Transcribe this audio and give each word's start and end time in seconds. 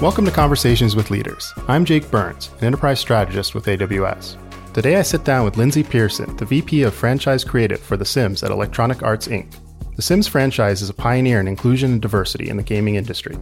Welcome 0.00 0.24
to 0.26 0.30
Conversations 0.30 0.94
with 0.94 1.10
Leaders. 1.10 1.52
I'm 1.66 1.84
Jake 1.84 2.08
Burns, 2.08 2.52
an 2.60 2.66
enterprise 2.66 3.00
strategist 3.00 3.52
with 3.56 3.66
AWS. 3.66 4.36
Today 4.72 4.94
I 4.94 5.02
sit 5.02 5.24
down 5.24 5.44
with 5.44 5.56
Lyndsay 5.56 5.90
Pearson, 5.90 6.36
the 6.36 6.44
VP 6.44 6.84
of 6.84 6.94
Franchise 6.94 7.42
Creative 7.42 7.80
for 7.80 7.96
The 7.96 8.04
Sims 8.04 8.44
at 8.44 8.52
Electronic 8.52 9.02
Arts 9.02 9.26
Inc. 9.26 9.56
The 9.96 10.02
Sims 10.02 10.28
franchise 10.28 10.82
is 10.82 10.88
a 10.88 10.94
pioneer 10.94 11.40
in 11.40 11.48
inclusion 11.48 11.90
and 11.90 12.00
diversity 12.00 12.48
in 12.48 12.56
the 12.56 12.62
gaming 12.62 12.94
industry. 12.94 13.36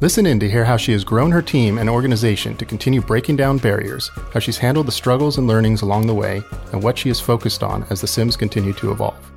Listen 0.00 0.26
in 0.26 0.40
to 0.40 0.50
hear 0.50 0.64
how 0.64 0.76
she 0.76 0.90
has 0.90 1.04
grown 1.04 1.30
her 1.30 1.42
team 1.42 1.78
and 1.78 1.88
organization 1.88 2.56
to 2.56 2.64
continue 2.64 3.00
breaking 3.00 3.36
down 3.36 3.58
barriers, 3.58 4.10
how 4.32 4.40
she's 4.40 4.58
handled 4.58 4.88
the 4.88 4.92
struggles 4.92 5.38
and 5.38 5.46
learnings 5.46 5.82
along 5.82 6.08
the 6.08 6.14
way, 6.14 6.42
and 6.72 6.82
what 6.82 6.98
she 6.98 7.08
is 7.08 7.20
focused 7.20 7.62
on 7.62 7.86
as 7.88 8.00
The 8.00 8.08
Sims 8.08 8.36
continue 8.36 8.72
to 8.72 8.90
evolve. 8.90 9.30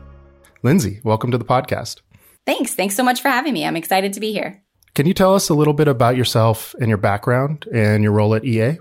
Lyndsay, 0.63 1.03
welcome 1.03 1.29
to 1.29 1.37
the 1.37 1.45
podcast. 1.45 2.01
Thanks. 2.47 2.73
Thanks 2.73 2.95
so 2.95 3.03
much 3.03 3.21
for 3.21 3.29
having 3.29 3.53
me. 3.53 3.63
I'm 3.63 3.75
excited 3.75 4.13
to 4.13 4.19
be 4.19 4.33
here. 4.33 4.62
Can 4.95 5.07
you 5.07 5.15
tell 5.15 5.33
us 5.33 5.49
a 5.49 5.55
little 5.55 5.73
bit 5.73 5.87
about 5.87 6.15
yourself 6.15 6.75
and 6.79 6.87
your 6.87 6.99
background 6.99 7.65
and 7.73 8.03
your 8.03 8.11
role 8.11 8.35
at 8.35 8.45
EA? 8.45 8.77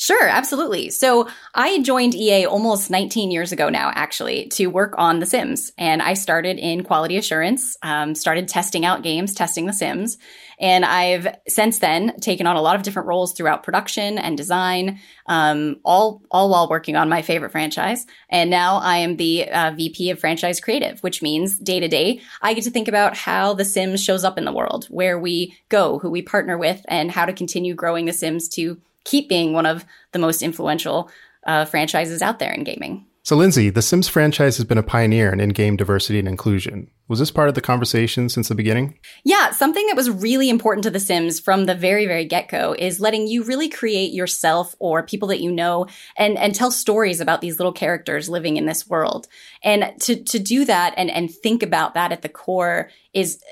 Sure, 0.00 0.26
absolutely. 0.26 0.88
So 0.88 1.28
I 1.54 1.82
joined 1.82 2.14
EA 2.14 2.46
almost 2.46 2.90
19 2.90 3.30
years 3.30 3.52
ago 3.52 3.68
now, 3.68 3.92
actually, 3.94 4.46
to 4.52 4.68
work 4.68 4.94
on 4.96 5.18
The 5.18 5.26
Sims. 5.26 5.72
And 5.76 6.00
I 6.00 6.14
started 6.14 6.58
in 6.58 6.84
quality 6.84 7.18
assurance, 7.18 7.76
um, 7.82 8.14
started 8.14 8.48
testing 8.48 8.86
out 8.86 9.02
games, 9.02 9.34
testing 9.34 9.66
The 9.66 9.74
Sims. 9.74 10.16
And 10.58 10.86
I've 10.86 11.28
since 11.48 11.80
then 11.80 12.18
taken 12.18 12.46
on 12.46 12.56
a 12.56 12.62
lot 12.62 12.76
of 12.76 12.82
different 12.82 13.08
roles 13.08 13.34
throughout 13.34 13.62
production 13.62 14.16
and 14.16 14.38
design, 14.38 15.00
um, 15.26 15.76
all, 15.84 16.22
all 16.30 16.48
while 16.48 16.70
working 16.70 16.96
on 16.96 17.10
my 17.10 17.20
favorite 17.20 17.52
franchise. 17.52 18.06
And 18.30 18.48
now 18.48 18.78
I 18.78 18.96
am 18.96 19.16
the 19.16 19.50
uh, 19.50 19.72
VP 19.72 20.08
of 20.08 20.18
franchise 20.18 20.60
creative, 20.60 21.00
which 21.00 21.20
means 21.20 21.58
day 21.58 21.78
to 21.78 21.88
day, 21.88 22.22
I 22.40 22.54
get 22.54 22.64
to 22.64 22.70
think 22.70 22.88
about 22.88 23.18
how 23.18 23.52
The 23.52 23.66
Sims 23.66 24.02
shows 24.02 24.24
up 24.24 24.38
in 24.38 24.46
the 24.46 24.52
world, 24.52 24.86
where 24.86 25.18
we 25.18 25.58
go, 25.68 25.98
who 25.98 26.10
we 26.10 26.22
partner 26.22 26.56
with, 26.56 26.80
and 26.88 27.10
how 27.10 27.26
to 27.26 27.34
continue 27.34 27.74
growing 27.74 28.06
The 28.06 28.14
Sims 28.14 28.48
to 28.50 28.80
keep 29.04 29.28
being 29.28 29.52
one 29.52 29.66
of 29.66 29.84
the 30.12 30.18
most 30.18 30.42
influential 30.42 31.10
uh, 31.46 31.64
franchises 31.64 32.22
out 32.22 32.38
there 32.38 32.52
in 32.52 32.64
gaming. 32.64 33.06
So, 33.22 33.36
Lyndsay, 33.36 33.72
the 33.72 33.82
Sims 33.82 34.08
franchise 34.08 34.56
has 34.56 34.64
been 34.64 34.78
a 34.78 34.82
pioneer 34.82 35.30
in 35.30 35.40
in 35.40 35.50
game 35.50 35.76
diversity 35.76 36.18
and 36.18 36.26
inclusion. 36.26 36.90
Was 37.06 37.18
this 37.18 37.30
part 37.30 37.50
of 37.50 37.54
the 37.54 37.60
conversation 37.60 38.30
since 38.30 38.48
the 38.48 38.54
beginning? 38.54 38.98
Yeah, 39.24 39.50
something 39.50 39.86
that 39.88 39.96
was 39.96 40.08
really 40.08 40.48
important 40.48 40.84
to 40.84 40.90
The 40.90 41.00
Sims 41.00 41.38
from 41.38 41.66
the 41.66 41.74
very, 41.74 42.06
very 42.06 42.24
get 42.24 42.48
go 42.48 42.74
is 42.78 42.98
letting 42.98 43.26
you 43.26 43.42
really 43.42 43.68
create 43.68 44.12
yourself 44.12 44.74
or 44.78 45.02
people 45.02 45.28
that 45.28 45.40
you 45.40 45.52
know 45.52 45.86
and, 46.16 46.38
and 46.38 46.54
tell 46.54 46.70
stories 46.70 47.20
about 47.20 47.42
these 47.42 47.58
little 47.58 47.72
characters 47.72 48.28
living 48.30 48.56
in 48.56 48.64
this 48.64 48.88
world. 48.88 49.28
And 49.62 49.92
to, 50.00 50.24
to 50.24 50.38
do 50.38 50.64
that 50.64 50.94
and, 50.96 51.10
and 51.10 51.30
think 51.30 51.62
about 51.62 51.94
that 51.94 52.12
at 52.12 52.22
the 52.22 52.28
core 52.28 52.90
is 53.12 53.42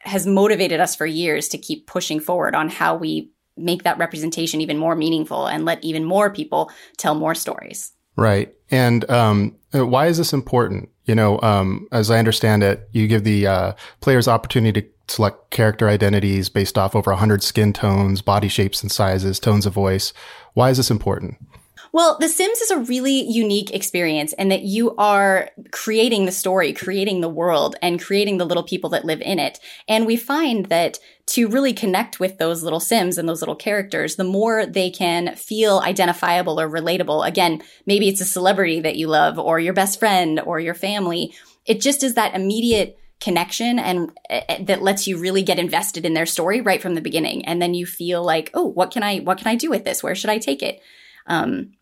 has 0.00 0.26
motivated 0.26 0.80
us 0.80 0.94
for 0.94 1.06
years 1.06 1.48
to 1.48 1.56
keep 1.56 1.86
pushing 1.86 2.20
forward 2.20 2.54
on 2.54 2.68
how 2.68 2.94
we 2.94 3.30
make 3.56 3.84
that 3.84 3.98
representation 3.98 4.60
even 4.60 4.78
more 4.78 4.96
meaningful 4.96 5.46
and 5.46 5.64
let 5.64 5.82
even 5.84 6.04
more 6.04 6.30
people 6.30 6.70
tell 6.96 7.14
more 7.14 7.34
stories. 7.34 7.92
Right. 8.16 8.54
And 8.70 9.08
um, 9.10 9.56
why 9.72 10.06
is 10.06 10.18
this 10.18 10.32
important? 10.32 10.88
You 11.04 11.14
know, 11.14 11.40
um, 11.42 11.86
as 11.92 12.10
I 12.10 12.18
understand 12.18 12.62
it, 12.62 12.88
you 12.92 13.06
give 13.06 13.24
the 13.24 13.46
uh, 13.46 13.72
players 14.00 14.28
opportunity 14.28 14.82
to 14.82 14.88
select 15.08 15.50
character 15.50 15.88
identities 15.88 16.48
based 16.48 16.78
off 16.78 16.96
over 16.96 17.10
100 17.10 17.42
skin 17.42 17.72
tones, 17.72 18.22
body 18.22 18.48
shapes 18.48 18.82
and 18.82 18.90
sizes, 18.90 19.38
tones 19.38 19.66
of 19.66 19.74
voice. 19.74 20.12
Why 20.54 20.70
is 20.70 20.78
this 20.78 20.90
important? 20.90 21.36
Well, 21.94 22.16
The 22.18 22.28
Sims 22.28 22.58
is 22.58 22.72
a 22.72 22.80
really 22.80 23.22
unique 23.22 23.72
experience 23.72 24.32
in 24.32 24.48
that 24.48 24.62
you 24.62 24.96
are 24.96 25.50
creating 25.70 26.24
the 26.24 26.32
story, 26.32 26.72
creating 26.72 27.20
the 27.20 27.28
world, 27.28 27.76
and 27.80 28.02
creating 28.02 28.38
the 28.38 28.44
little 28.44 28.64
people 28.64 28.90
that 28.90 29.04
live 29.04 29.20
in 29.20 29.38
it. 29.38 29.60
And 29.86 30.04
we 30.04 30.16
find 30.16 30.66
that 30.66 30.98
to 31.26 31.48
really 31.48 31.72
connect 31.72 32.20
with 32.20 32.38
those 32.38 32.62
little 32.62 32.80
Sims 32.80 33.16
and 33.16 33.28
those 33.28 33.40
little 33.40 33.56
characters, 33.56 34.16
the 34.16 34.24
more 34.24 34.66
they 34.66 34.90
can 34.90 35.34
feel 35.36 35.80
identifiable 35.80 36.60
or 36.60 36.68
relatable. 36.68 37.26
Again, 37.26 37.62
maybe 37.86 38.08
it's 38.08 38.20
a 38.20 38.26
celebrity 38.26 38.80
that 38.80 38.96
you 38.96 39.08
love 39.08 39.38
or 39.38 39.58
your 39.58 39.72
best 39.72 39.98
friend 39.98 40.40
or 40.40 40.60
your 40.60 40.74
family. 40.74 41.34
It 41.64 41.80
just 41.80 42.02
is 42.02 42.14
that 42.14 42.34
immediate 42.34 42.98
connection 43.20 43.78
and 43.78 44.12
uh, 44.28 44.40
that 44.60 44.82
lets 44.82 45.06
you 45.06 45.16
really 45.16 45.42
get 45.42 45.58
invested 45.58 46.04
in 46.04 46.12
their 46.12 46.26
story 46.26 46.60
right 46.60 46.82
from 46.82 46.94
the 46.94 47.00
beginning. 47.00 47.46
And 47.46 47.60
then 47.60 47.72
you 47.72 47.86
feel 47.86 48.22
like, 48.22 48.50
oh, 48.52 48.66
what 48.66 48.90
can 48.90 49.02
I, 49.02 49.20
what 49.20 49.38
can 49.38 49.46
I 49.46 49.54
do 49.54 49.70
with 49.70 49.84
this? 49.84 50.02
Where 50.02 50.14
should 50.14 50.30
I 50.30 50.38
take 50.38 50.62
it? 50.62 50.82
Um, 51.26 51.72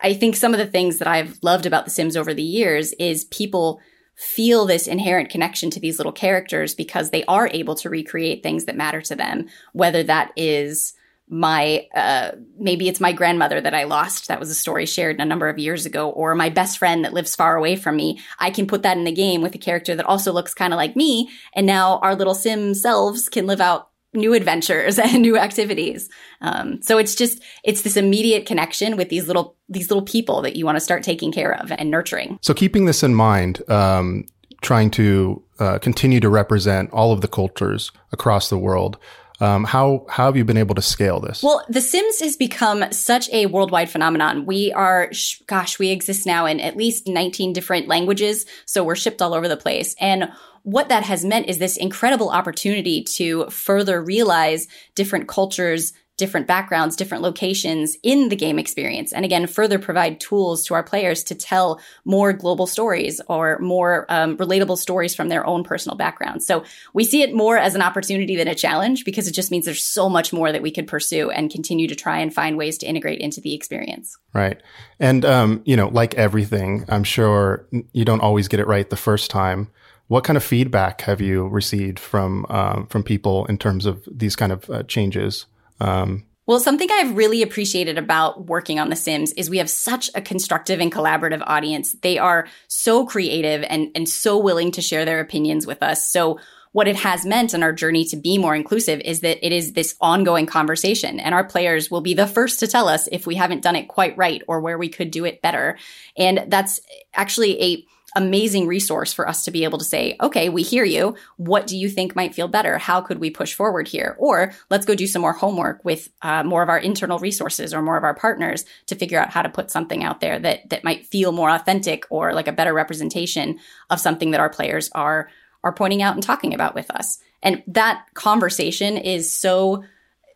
I 0.00 0.14
think 0.14 0.36
some 0.36 0.52
of 0.52 0.58
the 0.58 0.66
things 0.66 0.98
that 0.98 1.08
I've 1.08 1.38
loved 1.42 1.66
about 1.66 1.84
The 1.84 1.90
Sims 1.90 2.16
over 2.16 2.34
the 2.34 2.42
years 2.42 2.92
is 2.94 3.24
people 3.24 3.80
feel 4.14 4.66
this 4.66 4.86
inherent 4.86 5.30
connection 5.30 5.70
to 5.70 5.80
these 5.80 5.98
little 5.98 6.12
characters 6.12 6.74
because 6.74 7.10
they 7.10 7.24
are 7.24 7.48
able 7.48 7.74
to 7.76 7.90
recreate 7.90 8.42
things 8.42 8.66
that 8.66 8.76
matter 8.76 9.00
to 9.02 9.16
them, 9.16 9.46
whether 9.72 10.02
that 10.02 10.32
is 10.36 10.94
my 11.28 11.86
uh, 11.94 12.32
maybe 12.58 12.88
it's 12.88 13.00
my 13.00 13.12
grandmother 13.12 13.60
that 13.60 13.74
I 13.74 13.84
lost. 13.84 14.28
That 14.28 14.38
was 14.38 14.50
a 14.50 14.54
story 14.54 14.84
shared 14.84 15.18
a 15.18 15.24
number 15.24 15.48
of 15.48 15.58
years 15.58 15.86
ago, 15.86 16.10
or 16.10 16.34
my 16.34 16.50
best 16.50 16.78
friend 16.78 17.04
that 17.04 17.14
lives 17.14 17.34
far 17.34 17.56
away 17.56 17.74
from 17.76 17.96
me. 17.96 18.20
I 18.38 18.50
can 18.50 18.66
put 18.66 18.82
that 18.82 18.98
in 18.98 19.04
the 19.04 19.12
game 19.12 19.40
with 19.40 19.54
a 19.54 19.58
character 19.58 19.94
that 19.94 20.04
also 20.04 20.32
looks 20.32 20.52
kind 20.52 20.74
of 20.74 20.76
like 20.76 20.94
me, 20.94 21.30
and 21.54 21.66
now 21.66 21.98
our 22.00 22.14
little 22.14 22.34
sim 22.34 22.74
selves 22.74 23.30
can 23.30 23.46
live 23.46 23.60
out 23.60 23.88
new 24.14 24.34
adventures 24.34 24.98
and 24.98 25.22
new 25.22 25.38
activities. 25.38 26.08
Um, 26.40 26.82
so 26.82 26.98
it's 26.98 27.14
just 27.14 27.42
it's 27.64 27.82
this 27.82 27.96
immediate 27.96 28.46
connection 28.46 28.96
with 28.96 29.08
these 29.08 29.26
little 29.26 29.56
these 29.68 29.90
little 29.90 30.04
people 30.04 30.42
that 30.42 30.56
you 30.56 30.64
want 30.64 30.76
to 30.76 30.80
start 30.80 31.02
taking 31.02 31.32
care 31.32 31.54
of 31.54 31.72
and 31.72 31.90
nurturing. 31.90 32.38
So 32.42 32.54
keeping 32.54 32.84
this 32.84 33.02
in 33.02 33.14
mind, 33.14 33.68
um, 33.70 34.26
trying 34.60 34.90
to 34.92 35.42
uh, 35.58 35.78
continue 35.78 36.20
to 36.20 36.28
represent 36.28 36.90
all 36.92 37.12
of 37.12 37.20
the 37.20 37.28
cultures 37.28 37.90
across 38.12 38.48
the 38.48 38.58
world. 38.58 38.98
Um, 39.42 39.64
how 39.64 40.06
how 40.08 40.26
have 40.26 40.36
you 40.36 40.44
been 40.44 40.56
able 40.56 40.76
to 40.76 40.82
scale 40.82 41.18
this? 41.18 41.42
Well, 41.42 41.64
The 41.68 41.80
Sims 41.80 42.20
has 42.20 42.36
become 42.36 42.84
such 42.92 43.28
a 43.30 43.46
worldwide 43.46 43.90
phenomenon. 43.90 44.46
We 44.46 44.72
are, 44.72 45.10
gosh, 45.48 45.80
we 45.80 45.88
exist 45.88 46.26
now 46.26 46.46
in 46.46 46.60
at 46.60 46.76
least 46.76 47.08
19 47.08 47.52
different 47.52 47.88
languages, 47.88 48.46
so 48.66 48.84
we're 48.84 48.94
shipped 48.94 49.20
all 49.20 49.34
over 49.34 49.48
the 49.48 49.56
place. 49.56 49.96
And 49.98 50.30
what 50.62 50.90
that 50.90 51.02
has 51.02 51.24
meant 51.24 51.48
is 51.48 51.58
this 51.58 51.76
incredible 51.76 52.30
opportunity 52.30 53.02
to 53.02 53.50
further 53.50 54.00
realize 54.00 54.68
different 54.94 55.26
cultures, 55.26 55.92
different 56.18 56.46
backgrounds, 56.46 56.94
different 56.94 57.22
locations 57.22 57.96
in 58.02 58.28
the 58.28 58.36
game 58.36 58.58
experience. 58.58 59.12
And 59.12 59.24
again, 59.24 59.46
further 59.46 59.78
provide 59.78 60.20
tools 60.20 60.64
to 60.66 60.74
our 60.74 60.82
players 60.82 61.24
to 61.24 61.34
tell 61.34 61.80
more 62.04 62.32
global 62.32 62.66
stories 62.66 63.20
or 63.28 63.58
more 63.60 64.06
um, 64.08 64.36
relatable 64.36 64.78
stories 64.78 65.14
from 65.14 65.28
their 65.28 65.46
own 65.46 65.64
personal 65.64 65.96
backgrounds. 65.96 66.46
So 66.46 66.64
we 66.92 67.04
see 67.04 67.22
it 67.22 67.34
more 67.34 67.56
as 67.56 67.74
an 67.74 67.82
opportunity 67.82 68.36
than 68.36 68.46
a 68.46 68.54
challenge 68.54 69.04
because 69.04 69.26
it 69.26 69.32
just 69.32 69.50
means 69.50 69.64
there's 69.64 69.84
so 69.84 70.08
much 70.08 70.32
more 70.32 70.52
that 70.52 70.62
we 70.62 70.70
could 70.70 70.86
pursue 70.86 71.30
and 71.30 71.50
continue 71.50 71.88
to 71.88 71.94
try 71.94 72.18
and 72.18 72.32
find 72.32 72.56
ways 72.58 72.78
to 72.78 72.86
integrate 72.86 73.20
into 73.20 73.40
the 73.40 73.54
experience. 73.54 74.18
Right. 74.34 74.60
And, 75.00 75.24
um, 75.24 75.62
you 75.64 75.76
know, 75.76 75.88
like 75.88 76.14
everything, 76.14 76.84
I'm 76.88 77.04
sure 77.04 77.66
you 77.92 78.04
don't 78.04 78.20
always 78.20 78.48
get 78.48 78.60
it 78.60 78.66
right 78.66 78.88
the 78.88 78.96
first 78.96 79.30
time. 79.30 79.70
What 80.08 80.24
kind 80.24 80.36
of 80.36 80.44
feedback 80.44 81.00
have 81.02 81.22
you 81.22 81.48
received 81.48 81.98
from 81.98 82.44
um, 82.50 82.86
from 82.88 83.02
people 83.02 83.46
in 83.46 83.56
terms 83.56 83.86
of 83.86 84.06
these 84.10 84.36
kind 84.36 84.52
of 84.52 84.68
uh, 84.68 84.82
changes? 84.82 85.46
Um, 85.82 86.24
well, 86.46 86.58
something 86.58 86.88
I've 86.90 87.16
really 87.16 87.42
appreciated 87.42 87.98
about 87.98 88.46
working 88.46 88.80
on 88.80 88.88
The 88.88 88.96
Sims 88.96 89.32
is 89.32 89.48
we 89.48 89.58
have 89.58 89.70
such 89.70 90.10
a 90.14 90.20
constructive 90.20 90.80
and 90.80 90.92
collaborative 90.92 91.42
audience. 91.46 91.94
They 92.02 92.18
are 92.18 92.48
so 92.68 93.06
creative 93.06 93.64
and, 93.68 93.90
and 93.94 94.08
so 94.08 94.38
willing 94.38 94.72
to 94.72 94.82
share 94.82 95.04
their 95.04 95.20
opinions 95.20 95.66
with 95.66 95.82
us. 95.82 96.10
So 96.10 96.40
what 96.72 96.88
it 96.88 96.96
has 96.96 97.24
meant 97.24 97.54
in 97.54 97.62
our 97.62 97.72
journey 97.72 98.04
to 98.06 98.16
be 98.16 98.38
more 98.38 98.56
inclusive 98.56 99.00
is 99.04 99.20
that 99.20 99.44
it 99.44 99.52
is 99.52 99.74
this 99.74 99.94
ongoing 100.00 100.46
conversation 100.46 101.20
and 101.20 101.34
our 101.34 101.44
players 101.44 101.90
will 101.90 102.00
be 102.00 102.14
the 102.14 102.26
first 102.26 102.60
to 102.60 102.66
tell 102.66 102.88
us 102.88 103.08
if 103.12 103.26
we 103.26 103.34
haven't 103.34 103.62
done 103.62 103.76
it 103.76 103.88
quite 103.88 104.16
right 104.16 104.42
or 104.48 104.60
where 104.60 104.78
we 104.78 104.88
could 104.88 105.10
do 105.10 105.24
it 105.24 105.42
better. 105.42 105.78
And 106.16 106.44
that's 106.48 106.80
actually 107.14 107.62
a 107.62 107.86
amazing 108.14 108.66
resource 108.66 109.12
for 109.12 109.28
us 109.28 109.44
to 109.44 109.50
be 109.50 109.64
able 109.64 109.78
to 109.78 109.84
say, 109.84 110.16
okay, 110.20 110.48
we 110.48 110.62
hear 110.62 110.84
you. 110.84 111.16
What 111.36 111.66
do 111.66 111.76
you 111.76 111.88
think 111.88 112.14
might 112.14 112.34
feel 112.34 112.48
better? 112.48 112.78
How 112.78 113.00
could 113.00 113.18
we 113.18 113.30
push 113.30 113.54
forward 113.54 113.88
here? 113.88 114.16
Or 114.18 114.52
let's 114.70 114.84
go 114.84 114.94
do 114.94 115.06
some 115.06 115.22
more 115.22 115.32
homework 115.32 115.84
with 115.84 116.10
uh, 116.22 116.42
more 116.44 116.62
of 116.62 116.68
our 116.68 116.78
internal 116.78 117.18
resources 117.18 117.72
or 117.72 117.82
more 117.82 117.96
of 117.96 118.04
our 118.04 118.14
partners 118.14 118.64
to 118.86 118.94
figure 118.94 119.18
out 119.18 119.30
how 119.30 119.42
to 119.42 119.48
put 119.48 119.70
something 119.70 120.04
out 120.04 120.20
there 120.20 120.38
that 120.38 120.68
that 120.70 120.84
might 120.84 121.06
feel 121.06 121.32
more 121.32 121.50
authentic 121.50 122.04
or 122.10 122.34
like 122.34 122.48
a 122.48 122.52
better 122.52 122.74
representation 122.74 123.58
of 123.90 124.00
something 124.00 124.32
that 124.32 124.40
our 124.40 124.50
players 124.50 124.90
are 124.94 125.28
are 125.64 125.72
pointing 125.72 126.02
out 126.02 126.14
and 126.14 126.22
talking 126.22 126.54
about 126.54 126.74
with 126.74 126.90
us. 126.90 127.18
And 127.42 127.62
that 127.68 128.04
conversation 128.14 128.96
is 128.96 129.32
so 129.32 129.84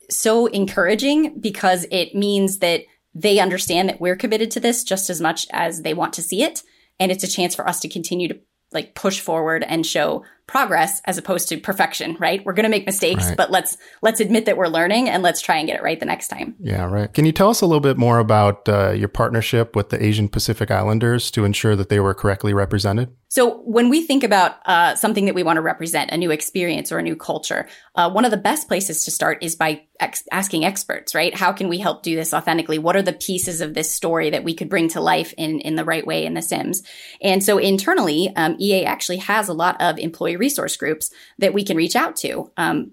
so 0.08 0.46
encouraging 0.46 1.40
because 1.40 1.84
it 1.90 2.14
means 2.14 2.58
that 2.58 2.82
they 3.14 3.40
understand 3.40 3.88
that 3.88 4.00
we're 4.00 4.16
committed 4.16 4.50
to 4.52 4.60
this 4.60 4.84
just 4.84 5.10
as 5.10 5.20
much 5.20 5.46
as 5.50 5.82
they 5.82 5.94
want 5.94 6.12
to 6.14 6.22
see 6.22 6.42
it 6.42 6.62
and 6.98 7.12
it's 7.12 7.24
a 7.24 7.28
chance 7.28 7.54
for 7.54 7.68
us 7.68 7.80
to 7.80 7.88
continue 7.88 8.28
to 8.28 8.38
like 8.72 8.94
push 8.94 9.20
forward 9.20 9.64
and 9.66 9.86
show 9.86 10.24
progress 10.46 11.00
as 11.04 11.18
opposed 11.18 11.48
to 11.48 11.58
perfection, 11.58 12.16
right? 12.20 12.44
We're 12.44 12.52
going 12.52 12.64
to 12.64 12.70
make 12.70 12.86
mistakes, 12.86 13.26
right. 13.26 13.36
but 13.36 13.50
let's 13.50 13.76
let's 14.00 14.20
admit 14.20 14.46
that 14.46 14.56
we're 14.56 14.68
learning 14.68 15.08
and 15.08 15.22
let's 15.22 15.40
try 15.40 15.56
and 15.56 15.66
get 15.66 15.76
it 15.76 15.82
right 15.82 15.98
the 15.98 16.06
next 16.06 16.28
time. 16.28 16.54
Yeah, 16.60 16.84
right. 16.84 17.12
Can 17.12 17.24
you 17.24 17.32
tell 17.32 17.50
us 17.50 17.60
a 17.60 17.66
little 17.66 17.80
bit 17.80 17.96
more 17.96 18.18
about 18.18 18.68
uh, 18.68 18.90
your 18.90 19.08
partnership 19.08 19.74
with 19.74 19.90
the 19.90 20.02
Asian 20.02 20.28
Pacific 20.28 20.70
Islanders 20.70 21.30
to 21.32 21.44
ensure 21.44 21.74
that 21.74 21.88
they 21.88 22.00
were 22.00 22.14
correctly 22.14 22.54
represented? 22.54 23.10
So 23.28 23.58
when 23.62 23.88
we 23.90 24.02
think 24.02 24.22
about 24.22 24.56
uh, 24.66 24.94
something 24.94 25.26
that 25.26 25.34
we 25.34 25.42
want 25.42 25.56
to 25.56 25.60
represent, 25.60 26.10
a 26.12 26.16
new 26.16 26.30
experience 26.30 26.92
or 26.92 26.98
a 26.98 27.02
new 27.02 27.16
culture, 27.16 27.68
uh, 27.96 28.08
one 28.08 28.24
of 28.24 28.30
the 28.30 28.36
best 28.36 28.68
places 28.68 29.04
to 29.04 29.10
start 29.10 29.42
is 29.42 29.56
by 29.56 29.82
ex- 29.98 30.24
asking 30.30 30.64
experts, 30.64 31.14
right? 31.14 31.34
How 31.34 31.52
can 31.52 31.68
we 31.68 31.78
help 31.78 32.02
do 32.02 32.14
this 32.14 32.32
authentically? 32.32 32.78
What 32.78 32.96
are 32.96 33.02
the 33.02 33.12
pieces 33.12 33.60
of 33.60 33.74
this 33.74 33.90
story 33.90 34.30
that 34.30 34.44
we 34.44 34.54
could 34.54 34.68
bring 34.68 34.88
to 34.90 35.00
life 35.00 35.34
in 35.36 35.60
in 35.60 35.74
the 35.74 35.84
right 35.84 36.06
way 36.06 36.24
in 36.24 36.34
The 36.34 36.40
Sims? 36.40 36.82
And 37.20 37.42
so 37.42 37.58
internally, 37.58 38.32
um, 38.36 38.56
EA 38.60 38.84
actually 38.84 39.18
has 39.18 39.48
a 39.48 39.54
lot 39.54 39.80
of 39.82 39.98
employee 39.98 40.35
resource 40.38 40.76
groups 40.76 41.10
that 41.38 41.54
we 41.54 41.64
can 41.64 41.76
reach 41.76 41.96
out 41.96 42.16
to. 42.16 42.50
Um, 42.56 42.90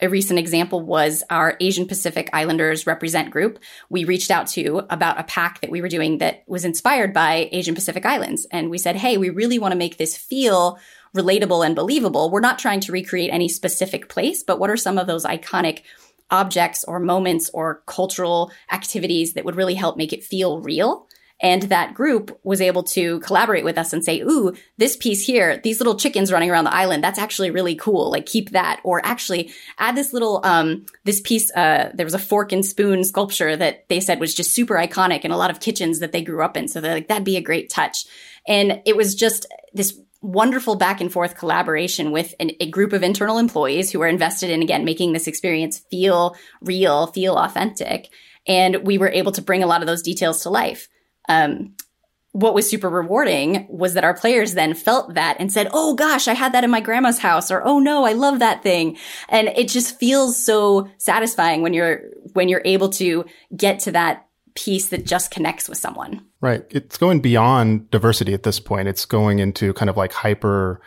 a 0.00 0.08
recent 0.08 0.38
example 0.38 0.80
was 0.80 1.22
our 1.30 1.56
Asian 1.60 1.86
Pacific 1.86 2.28
Islanders 2.32 2.86
Represent 2.86 3.30
group. 3.30 3.58
We 3.88 4.04
reached 4.04 4.30
out 4.30 4.48
to 4.48 4.82
about 4.90 5.20
a 5.20 5.24
pack 5.24 5.60
that 5.60 5.70
we 5.70 5.80
were 5.80 5.88
doing 5.88 6.18
that 6.18 6.42
was 6.46 6.64
inspired 6.64 7.14
by 7.14 7.48
Asian 7.52 7.74
Pacific 7.74 8.04
Islands. 8.04 8.46
And 8.50 8.70
we 8.70 8.78
said, 8.78 8.96
hey, 8.96 9.16
we 9.16 9.30
really 9.30 9.58
want 9.58 9.72
to 9.72 9.78
make 9.78 9.96
this 9.96 10.16
feel 10.16 10.78
relatable 11.16 11.64
and 11.64 11.76
believable. 11.76 12.30
We're 12.30 12.40
not 12.40 12.58
trying 12.58 12.80
to 12.80 12.92
recreate 12.92 13.30
any 13.32 13.48
specific 13.48 14.08
place, 14.08 14.42
but 14.42 14.58
what 14.58 14.68
are 14.68 14.76
some 14.76 14.98
of 14.98 15.06
those 15.06 15.24
iconic 15.24 15.82
objects 16.30 16.84
or 16.84 16.98
moments 16.98 17.50
or 17.54 17.82
cultural 17.86 18.50
activities 18.72 19.34
that 19.34 19.44
would 19.44 19.56
really 19.56 19.74
help 19.74 19.96
make 19.96 20.12
it 20.12 20.24
feel 20.24 20.60
real? 20.60 21.06
And 21.44 21.64
that 21.64 21.92
group 21.92 22.40
was 22.42 22.62
able 22.62 22.84
to 22.84 23.20
collaborate 23.20 23.64
with 23.64 23.76
us 23.76 23.92
and 23.92 24.02
say, 24.02 24.20
ooh, 24.20 24.54
this 24.78 24.96
piece 24.96 25.26
here, 25.26 25.60
these 25.62 25.78
little 25.78 25.94
chickens 25.94 26.32
running 26.32 26.50
around 26.50 26.64
the 26.64 26.74
island, 26.74 27.04
that's 27.04 27.18
actually 27.18 27.50
really 27.50 27.74
cool. 27.74 28.10
Like 28.10 28.24
keep 28.24 28.52
that. 28.52 28.80
Or 28.82 29.04
actually 29.04 29.52
add 29.76 29.94
this 29.94 30.14
little, 30.14 30.40
um, 30.42 30.86
this 31.04 31.20
piece, 31.20 31.54
uh, 31.54 31.90
there 31.92 32.06
was 32.06 32.14
a 32.14 32.18
fork 32.18 32.52
and 32.52 32.64
spoon 32.64 33.04
sculpture 33.04 33.58
that 33.58 33.86
they 33.90 34.00
said 34.00 34.20
was 34.20 34.34
just 34.34 34.52
super 34.52 34.76
iconic 34.76 35.20
in 35.20 35.32
a 35.32 35.36
lot 35.36 35.50
of 35.50 35.60
kitchens 35.60 35.98
that 35.98 36.12
they 36.12 36.22
grew 36.22 36.42
up 36.42 36.56
in. 36.56 36.66
So 36.66 36.80
they're 36.80 36.94
like, 36.94 37.08
that'd 37.08 37.24
be 37.24 37.36
a 37.36 37.42
great 37.42 37.68
touch. 37.68 38.06
And 38.48 38.80
it 38.86 38.96
was 38.96 39.14
just 39.14 39.44
this 39.74 40.00
wonderful 40.22 40.76
back 40.76 41.02
and 41.02 41.12
forth 41.12 41.36
collaboration 41.36 42.10
with 42.10 42.34
an, 42.40 42.52
a 42.58 42.70
group 42.70 42.94
of 42.94 43.02
internal 43.02 43.36
employees 43.36 43.90
who 43.90 44.00
are 44.00 44.08
invested 44.08 44.48
in, 44.48 44.62
again, 44.62 44.86
making 44.86 45.12
this 45.12 45.26
experience 45.26 45.80
feel 45.90 46.36
real, 46.62 47.08
feel 47.08 47.36
authentic. 47.36 48.08
And 48.46 48.76
we 48.76 48.96
were 48.96 49.10
able 49.10 49.32
to 49.32 49.42
bring 49.42 49.62
a 49.62 49.66
lot 49.66 49.82
of 49.82 49.86
those 49.86 50.00
details 50.00 50.42
to 50.44 50.48
life 50.48 50.88
um, 51.28 51.74
what 52.34 52.52
was 52.52 52.68
super 52.68 52.90
rewarding 52.90 53.64
was 53.68 53.94
that 53.94 54.02
our 54.02 54.12
players 54.12 54.54
then 54.54 54.74
felt 54.74 55.14
that 55.14 55.36
and 55.38 55.52
said, 55.52 55.68
Oh 55.72 55.94
gosh, 55.94 56.26
I 56.26 56.34
had 56.34 56.52
that 56.52 56.64
in 56.64 56.70
my 56.70 56.80
grandma's 56.80 57.20
house 57.20 57.50
or, 57.52 57.64
Oh 57.64 57.78
no, 57.78 58.04
I 58.04 58.12
love 58.12 58.40
that 58.40 58.62
thing. 58.62 58.98
And 59.28 59.48
it 59.48 59.68
just 59.68 60.00
feels 60.00 60.36
so 60.44 60.88
satisfying 60.98 61.62
when 61.62 61.74
you're, 61.74 62.02
when 62.32 62.48
you're 62.48 62.62
able 62.64 62.88
to 62.90 63.24
get 63.56 63.78
to 63.80 63.92
that 63.92 64.26
piece 64.56 64.88
that 64.88 65.06
just 65.06 65.30
connects 65.30 65.68
with 65.68 65.78
someone. 65.78 66.24
Right. 66.40 66.64
It's 66.70 66.96
going 66.96 67.20
beyond 67.20 67.90
diversity 67.92 68.34
at 68.34 68.42
this 68.42 68.58
point. 68.58 68.88
It's 68.88 69.04
going 69.04 69.38
into 69.38 69.72
kind 69.72 69.88
of 69.88 69.96
like 69.96 70.12
hyper 70.12 70.80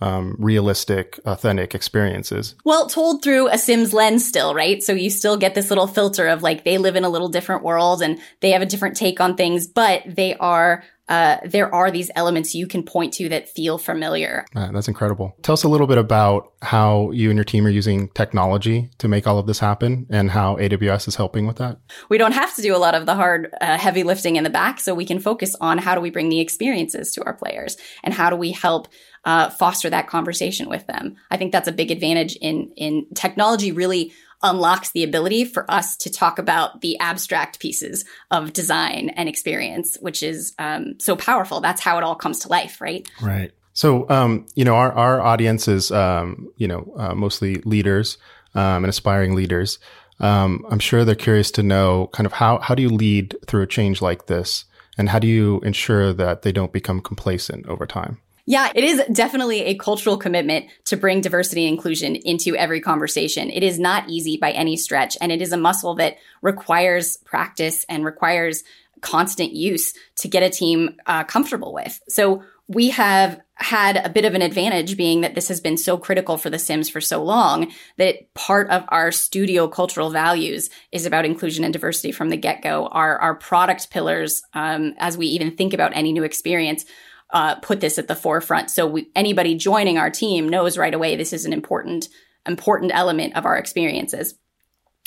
um, 0.00 0.36
realistic, 0.38 1.18
authentic 1.24 1.74
experiences. 1.74 2.54
Well, 2.64 2.88
told 2.88 3.22
through 3.22 3.48
a 3.48 3.58
Sims 3.58 3.92
lens 3.92 4.26
still, 4.26 4.54
right? 4.54 4.82
So 4.82 4.92
you 4.92 5.10
still 5.10 5.36
get 5.36 5.54
this 5.54 5.70
little 5.70 5.86
filter 5.86 6.26
of 6.26 6.42
like 6.42 6.64
they 6.64 6.78
live 6.78 6.96
in 6.96 7.04
a 7.04 7.08
little 7.08 7.28
different 7.28 7.62
world 7.62 8.02
and 8.02 8.18
they 8.40 8.50
have 8.50 8.62
a 8.62 8.66
different 8.66 8.96
take 8.96 9.20
on 9.20 9.36
things, 9.36 9.66
but 9.66 10.02
they 10.06 10.34
are 10.36 10.84
uh, 11.08 11.36
there 11.44 11.72
are 11.74 11.90
these 11.90 12.10
elements 12.16 12.54
you 12.54 12.66
can 12.66 12.82
point 12.82 13.12
to 13.14 13.28
that 13.28 13.48
feel 13.48 13.76
familiar. 13.76 14.46
Uh, 14.56 14.72
that's 14.72 14.88
incredible. 14.88 15.36
Tell 15.42 15.52
us 15.52 15.62
a 15.62 15.68
little 15.68 15.86
bit 15.86 15.98
about 15.98 16.52
how 16.62 17.10
you 17.10 17.30
and 17.30 17.36
your 17.36 17.44
team 17.44 17.66
are 17.66 17.70
using 17.70 18.08
technology 18.10 18.90
to 18.98 19.08
make 19.08 19.26
all 19.26 19.38
of 19.38 19.46
this 19.46 19.58
happen 19.58 20.06
and 20.08 20.30
how 20.30 20.56
AWS 20.56 21.08
is 21.08 21.16
helping 21.16 21.46
with 21.46 21.56
that. 21.56 21.78
We 22.08 22.16
don't 22.16 22.32
have 22.32 22.54
to 22.56 22.62
do 22.62 22.74
a 22.74 22.78
lot 22.78 22.94
of 22.94 23.04
the 23.04 23.14
hard, 23.14 23.54
uh, 23.60 23.76
heavy 23.76 24.02
lifting 24.02 24.36
in 24.36 24.44
the 24.44 24.50
back, 24.50 24.80
so 24.80 24.94
we 24.94 25.04
can 25.04 25.20
focus 25.20 25.54
on 25.60 25.78
how 25.78 25.94
do 25.94 26.00
we 26.00 26.10
bring 26.10 26.30
the 26.30 26.40
experiences 26.40 27.12
to 27.12 27.24
our 27.24 27.34
players 27.34 27.76
and 28.02 28.14
how 28.14 28.30
do 28.30 28.36
we 28.36 28.52
help 28.52 28.88
uh, 29.24 29.50
foster 29.50 29.90
that 29.90 30.06
conversation 30.06 30.68
with 30.68 30.86
them. 30.86 31.16
I 31.30 31.36
think 31.36 31.52
that's 31.52 31.68
a 31.68 31.72
big 31.72 31.90
advantage 31.90 32.36
in 32.36 32.72
in 32.76 33.06
technology. 33.14 33.72
Really 33.72 34.12
unlocks 34.42 34.90
the 34.92 35.04
ability 35.04 35.44
for 35.44 35.70
us 35.70 35.96
to 35.98 36.10
talk 36.10 36.38
about 36.38 36.80
the 36.80 36.98
abstract 36.98 37.58
pieces 37.60 38.04
of 38.30 38.52
design 38.52 39.10
and 39.10 39.28
experience, 39.28 39.96
which 40.00 40.22
is 40.22 40.54
um, 40.58 40.94
so 40.98 41.16
powerful. 41.16 41.60
That's 41.60 41.80
how 41.80 41.98
it 41.98 42.04
all 42.04 42.14
comes 42.14 42.40
to 42.40 42.48
life, 42.48 42.80
right? 42.80 43.08
Right. 43.22 43.52
So, 43.72 44.08
um, 44.08 44.46
you 44.54 44.64
know, 44.64 44.74
our, 44.74 44.92
our 44.92 45.20
audience 45.20 45.66
is, 45.66 45.90
um, 45.90 46.48
you 46.56 46.68
know, 46.68 46.92
uh, 46.96 47.14
mostly 47.14 47.56
leaders 47.62 48.18
um, 48.54 48.84
and 48.84 48.86
aspiring 48.86 49.34
leaders. 49.34 49.78
Um, 50.20 50.64
I'm 50.70 50.78
sure 50.78 51.04
they're 51.04 51.16
curious 51.16 51.50
to 51.52 51.62
know 51.62 52.08
kind 52.12 52.26
of 52.26 52.32
how, 52.32 52.58
how 52.58 52.74
do 52.74 52.82
you 52.82 52.88
lead 52.88 53.36
through 53.46 53.62
a 53.62 53.66
change 53.66 54.00
like 54.00 54.26
this? 54.26 54.64
And 54.96 55.08
how 55.08 55.18
do 55.18 55.26
you 55.26 55.60
ensure 55.60 56.12
that 56.12 56.42
they 56.42 56.52
don't 56.52 56.72
become 56.72 57.00
complacent 57.00 57.66
over 57.66 57.84
time? 57.84 58.20
Yeah, 58.46 58.70
it 58.74 58.84
is 58.84 59.02
definitely 59.10 59.62
a 59.64 59.74
cultural 59.74 60.18
commitment 60.18 60.66
to 60.84 60.96
bring 60.96 61.22
diversity 61.22 61.66
and 61.66 61.76
inclusion 61.76 62.14
into 62.14 62.54
every 62.56 62.80
conversation. 62.80 63.48
It 63.48 63.62
is 63.62 63.78
not 63.78 64.08
easy 64.10 64.36
by 64.36 64.52
any 64.52 64.76
stretch, 64.76 65.16
and 65.20 65.32
it 65.32 65.40
is 65.40 65.52
a 65.52 65.56
muscle 65.56 65.94
that 65.94 66.18
requires 66.42 67.16
practice 67.18 67.84
and 67.88 68.04
requires 68.04 68.62
constant 69.00 69.52
use 69.52 69.94
to 70.16 70.28
get 70.28 70.42
a 70.42 70.50
team 70.50 70.96
uh, 71.06 71.24
comfortable 71.24 71.72
with. 71.72 72.00
So 72.08 72.42
we 72.68 72.90
have 72.90 73.40
had 73.56 73.98
a 73.98 74.08
bit 74.08 74.24
of 74.24 74.34
an 74.34 74.42
advantage 74.42 74.96
being 74.96 75.20
that 75.20 75.34
this 75.34 75.48
has 75.48 75.60
been 75.60 75.76
so 75.76 75.96
critical 75.96 76.36
for 76.36 76.50
the 76.50 76.58
Sims 76.58 76.88
for 76.88 77.00
so 77.00 77.22
long 77.22 77.70
that 77.98 78.32
part 78.34 78.68
of 78.70 78.84
our 78.88 79.12
studio 79.12 79.68
cultural 79.68 80.10
values 80.10 80.70
is 80.90 81.06
about 81.06 81.24
inclusion 81.24 81.64
and 81.64 81.72
diversity 81.72 82.10
from 82.10 82.30
the 82.30 82.36
get 82.36 82.62
go. 82.62 82.86
Our, 82.86 83.18
our 83.18 83.34
product 83.34 83.90
pillars, 83.90 84.42
um, 84.54 84.94
as 84.98 85.16
we 85.16 85.26
even 85.28 85.56
think 85.56 85.72
about 85.72 85.94
any 85.94 86.12
new 86.12 86.24
experience, 86.24 86.84
uh, 87.30 87.56
put 87.56 87.80
this 87.80 87.98
at 87.98 88.08
the 88.08 88.14
forefront. 88.14 88.70
So 88.70 88.86
we, 88.86 89.10
anybody 89.14 89.54
joining 89.54 89.98
our 89.98 90.10
team 90.10 90.48
knows 90.48 90.78
right 90.78 90.94
away 90.94 91.16
this 91.16 91.32
is 91.32 91.44
an 91.44 91.52
important 91.52 92.08
important 92.46 92.92
element 92.94 93.36
of 93.36 93.46
our 93.46 93.56
experiences. 93.56 94.34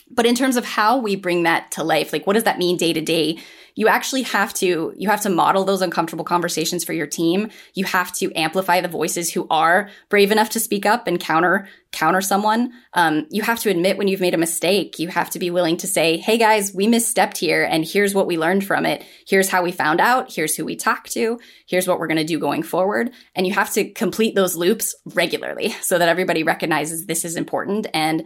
But 0.09 0.25
in 0.25 0.36
terms 0.36 0.56
of 0.56 0.65
how 0.65 0.98
we 0.98 1.15
bring 1.15 1.44
that 1.44 1.71
to 1.71 1.83
life, 1.83 2.13
like 2.13 2.25
what 2.25 2.33
does 2.33 2.44
that 2.44 2.57
mean 2.57 2.77
day 2.77 2.94
to 2.94 3.01
day? 3.01 3.39
You 3.77 3.88
actually 3.88 4.24
have 4.24 4.56
to, 4.56 4.92
you 4.98 5.07
have 5.09 5.21
to 5.21 5.30
model 5.30 5.63
those 5.63 5.83
uncomfortable 5.83 6.25
conversations 6.25 6.83
for 6.83 6.94
your 6.94 7.06
team. 7.06 7.51
You 7.75 7.86
have 7.86 8.12
to 8.13 8.33
amplify 8.33 8.81
the 8.81 8.88
voices 8.88 9.31
who 9.31 9.45
are 9.51 9.92
brave 10.09 10.31
enough 10.31 10.50
to 10.51 10.59
speak 10.59 10.88
up 10.88 11.06
and 11.06 11.19
counter, 11.19 11.69
counter 11.92 12.21
someone. 12.21 12.74
Um, 12.94 13.27
you 13.30 13.44
have 13.44 13.59
to 13.59 13.69
admit 13.69 14.00
when 14.00 14.07
you've 14.07 14.19
made 14.19 14.33
a 14.33 14.38
mistake. 14.38 14.98
You 14.98 15.09
have 15.09 15.30
to 15.30 15.39
be 15.39 15.51
willing 15.51 15.77
to 15.77 15.88
say, 15.88 16.18
Hey 16.18 16.39
guys, 16.39 16.74
we 16.74 16.88
misstepped 16.88 17.38
here 17.38 17.63
and 17.63 17.86
here's 17.86 18.15
what 18.15 18.25
we 18.25 18.36
learned 18.36 18.65
from 18.65 18.83
it. 18.88 19.06
Here's 19.27 19.50
how 19.50 19.62
we 19.62 19.71
found 19.71 20.01
out. 20.01 20.33
Here's 20.33 20.56
who 20.56 20.65
we 20.65 20.75
talked 20.75 21.12
to. 21.12 21.39
Here's 21.68 21.88
what 21.88 22.00
we're 22.00 22.07
going 22.07 22.18
to 22.18 22.24
do 22.24 22.39
going 22.39 22.63
forward. 22.63 23.12
And 23.36 23.45
you 23.45 23.54
have 23.54 23.71
to 23.74 23.92
complete 23.92 24.33
those 24.33 24.56
loops 24.56 24.95
regularly 25.06 25.69
so 25.81 26.00
that 26.00 26.09
everybody 26.09 26.42
recognizes 26.42 27.06
this 27.06 27.24
is 27.24 27.36
important 27.36 27.85
and 27.94 28.26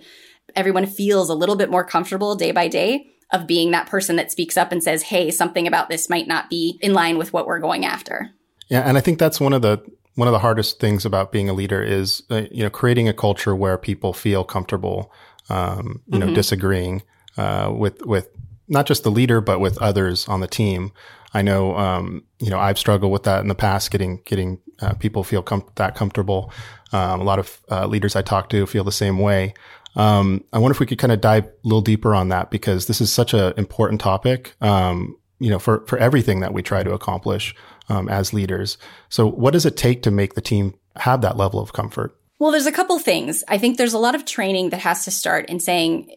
everyone 0.56 0.86
feels 0.86 1.30
a 1.30 1.36
little 1.36 1.56
bit 1.56 1.70
more 1.70 1.84
comfortable 1.84 2.36
day 2.36 2.52
by 2.52 2.68
day 2.68 3.08
of 3.32 3.48
being 3.48 3.72
that 3.72 3.88
person 3.88 4.18
that 4.18 4.32
speaks 4.32 4.58
up 4.58 4.72
and 4.72 4.84
says, 4.84 5.04
"Hey, 5.04 5.32
something 5.32 5.68
about 5.68 5.90
this 5.90 6.10
might 6.10 6.28
not 6.28 6.50
be 6.50 6.78
in 6.82 6.94
line 6.94 7.18
with 7.18 7.34
what 7.34 7.48
we're 7.48 7.60
going 7.60 7.86
after." 7.86 8.30
Yeah, 8.70 8.82
and 8.82 8.98
I 8.98 9.02
think 9.02 9.20
that's 9.20 9.40
one 9.40 9.54
of 9.54 9.62
the 9.62 9.84
one 10.16 10.28
of 10.28 10.34
the 10.34 10.40
hardest 10.40 10.80
things 10.80 11.06
about 11.06 11.32
being 11.32 11.50
a 11.50 11.54
leader 11.54 11.82
is 11.82 12.24
uh, 12.30 12.44
you 12.52 12.64
know 12.64 12.70
creating 12.70 13.08
a 13.08 13.14
culture 13.14 13.56
where 13.56 13.78
people 13.78 14.14
feel 14.14 14.44
comfortable, 14.44 15.12
um, 15.50 16.02
you 16.08 16.20
mm-hmm. 16.20 16.30
know, 16.30 16.36
disagreeing 16.36 17.04
uh, 17.38 17.72
with 17.76 18.06
with 18.06 18.30
not 18.68 18.86
just 18.86 19.04
the 19.04 19.12
leader 19.12 19.42
but 19.42 19.60
with 19.60 19.78
others 19.82 20.28
on 20.28 20.40
the 20.40 20.48
team. 20.48 20.92
I 21.34 21.42
know, 21.42 21.78
um, 21.78 22.24
you 22.40 22.50
know, 22.50 22.60
I've 22.60 22.78
struggled 22.78 23.12
with 23.12 23.24
that 23.24 23.42
in 23.42 23.48
the 23.48 23.56
past, 23.56 23.90
getting 23.92 24.22
getting 24.26 24.60
uh, 24.82 24.94
people 24.96 25.24
feel 25.24 25.42
com- 25.42 25.70
that 25.76 25.96
comfortable. 25.96 26.52
Um, 26.92 27.22
a 27.22 27.24
lot 27.24 27.40
of 27.40 27.62
uh, 27.70 27.88
leaders 27.88 28.16
I 28.16 28.22
talk 28.22 28.50
to 28.50 28.66
feel 28.66 28.84
the 28.84 28.92
same 28.92 29.18
way. 29.18 29.54
Um, 29.96 30.44
I 30.54 30.60
wonder 30.60 30.74
if 30.74 30.80
we 30.80 30.86
could 30.86 30.98
kind 30.98 31.12
of 31.12 31.22
dive 31.22 31.46
a 31.46 31.52
little 31.64 31.82
deeper 31.82 32.16
on 32.16 32.30
that 32.30 32.50
because 32.50 32.86
this 32.86 33.02
is 33.02 33.12
such 33.12 33.34
an 33.34 33.54
important 33.58 34.02
topic, 34.02 34.56
um, 34.62 35.18
you 35.40 35.50
know, 35.50 35.60
for, 35.60 35.86
for 35.88 35.98
everything 35.98 36.40
that 36.42 36.54
we 36.54 36.62
try 36.62 36.84
to 36.84 36.94
accomplish 36.94 37.56
um, 37.90 38.08
as 38.10 38.34
leaders. 38.34 38.78
So 39.10 39.28
what 39.28 39.52
does 39.52 39.66
it 39.66 39.76
take 39.76 40.04
to 40.04 40.12
make 40.12 40.36
the 40.36 40.42
team 40.42 40.76
have 40.96 41.22
that 41.22 41.38
level 41.38 41.60
of 41.60 41.74
comfort? 41.74 42.16
Well, 42.40 42.52
there's 42.52 42.66
a 42.66 42.72
couple 42.72 42.98
things. 43.00 43.44
I 43.48 43.58
think 43.58 43.78
there's 43.78 43.94
a 43.94 44.00
lot 44.00 44.16
of 44.16 44.26
training 44.26 44.70
that 44.70 44.80
has 44.80 45.06
to 45.06 45.12
start 45.12 45.50
in 45.50 45.60
saying, 45.60 46.16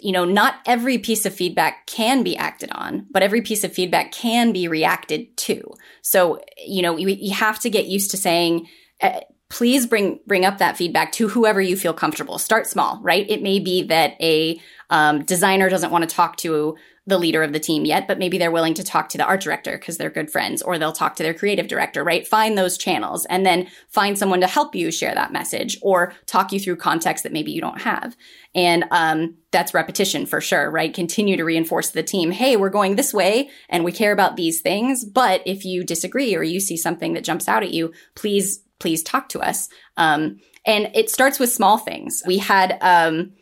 you 0.00 0.12
know, 0.12 0.24
not 0.24 0.56
every 0.66 0.98
piece 0.98 1.26
of 1.26 1.34
feedback 1.34 1.86
can 1.86 2.22
be 2.22 2.36
acted 2.36 2.70
on, 2.72 3.06
but 3.10 3.22
every 3.22 3.42
piece 3.42 3.64
of 3.64 3.72
feedback 3.72 4.12
can 4.12 4.52
be 4.52 4.68
reacted 4.68 5.36
to. 5.38 5.74
So, 6.02 6.40
you 6.64 6.82
know, 6.82 6.96
you, 6.96 7.08
you 7.08 7.34
have 7.34 7.58
to 7.60 7.70
get 7.70 7.86
used 7.86 8.10
to 8.12 8.16
saying, 8.16 8.68
uh, 9.02 9.20
please 9.48 9.86
bring 9.86 10.20
bring 10.26 10.44
up 10.44 10.58
that 10.58 10.76
feedback 10.76 11.12
to 11.12 11.28
whoever 11.28 11.60
you 11.60 11.76
feel 11.76 11.92
comfortable. 11.92 12.38
Start 12.38 12.66
small, 12.66 12.98
right? 13.02 13.28
It 13.28 13.42
may 13.42 13.58
be 13.58 13.84
that 13.84 14.20
a 14.20 14.60
um, 14.90 15.24
designer 15.24 15.68
doesn't 15.68 15.90
want 15.90 16.08
to 16.08 16.14
talk 16.14 16.36
to 16.38 16.76
the 17.08 17.18
leader 17.18 17.44
of 17.44 17.52
the 17.52 17.60
team 17.60 17.84
yet, 17.84 18.08
but 18.08 18.18
maybe 18.18 18.36
they're 18.36 18.50
willing 18.50 18.74
to 18.74 18.82
talk 18.82 19.08
to 19.08 19.18
the 19.18 19.24
art 19.24 19.40
director 19.40 19.78
because 19.78 19.96
they're 19.96 20.10
good 20.10 20.30
friends, 20.30 20.60
or 20.60 20.76
they'll 20.76 20.92
talk 20.92 21.14
to 21.14 21.22
their 21.22 21.34
creative 21.34 21.68
director, 21.68 22.02
right? 22.02 22.26
Find 22.26 22.58
those 22.58 22.76
channels 22.76 23.24
and 23.26 23.46
then 23.46 23.68
find 23.88 24.18
someone 24.18 24.40
to 24.40 24.48
help 24.48 24.74
you 24.74 24.90
share 24.90 25.14
that 25.14 25.32
message 25.32 25.78
or 25.82 26.12
talk 26.26 26.50
you 26.50 26.58
through 26.58 26.76
context 26.76 27.22
that 27.22 27.32
maybe 27.32 27.52
you 27.52 27.60
don't 27.60 27.80
have. 27.80 28.16
And 28.56 28.86
um, 28.90 29.36
that's 29.52 29.72
repetition 29.72 30.26
for 30.26 30.40
sure, 30.40 30.68
right? 30.68 30.92
Continue 30.92 31.36
to 31.36 31.44
reinforce 31.44 31.90
the 31.90 32.02
team. 32.02 32.32
Hey, 32.32 32.56
we're 32.56 32.70
going 32.70 32.96
this 32.96 33.14
way 33.14 33.50
and 33.68 33.84
we 33.84 33.92
care 33.92 34.12
about 34.12 34.36
these 34.36 34.60
things. 34.60 35.04
But 35.04 35.42
if 35.46 35.64
you 35.64 35.84
disagree 35.84 36.34
or 36.34 36.42
you 36.42 36.58
see 36.58 36.76
something 36.76 37.12
that 37.12 37.24
jumps 37.24 37.46
out 37.46 37.62
at 37.62 37.70
you, 37.70 37.92
please, 38.16 38.64
please 38.78 39.02
talk 39.02 39.28
to 39.30 39.40
us. 39.40 39.68
Um, 39.96 40.40
and 40.64 40.90
it 40.94 41.10
starts 41.10 41.38
with 41.38 41.52
small 41.52 41.78
things. 41.78 42.22
We 42.26 42.38
had, 42.38 42.78
um, 42.80 43.32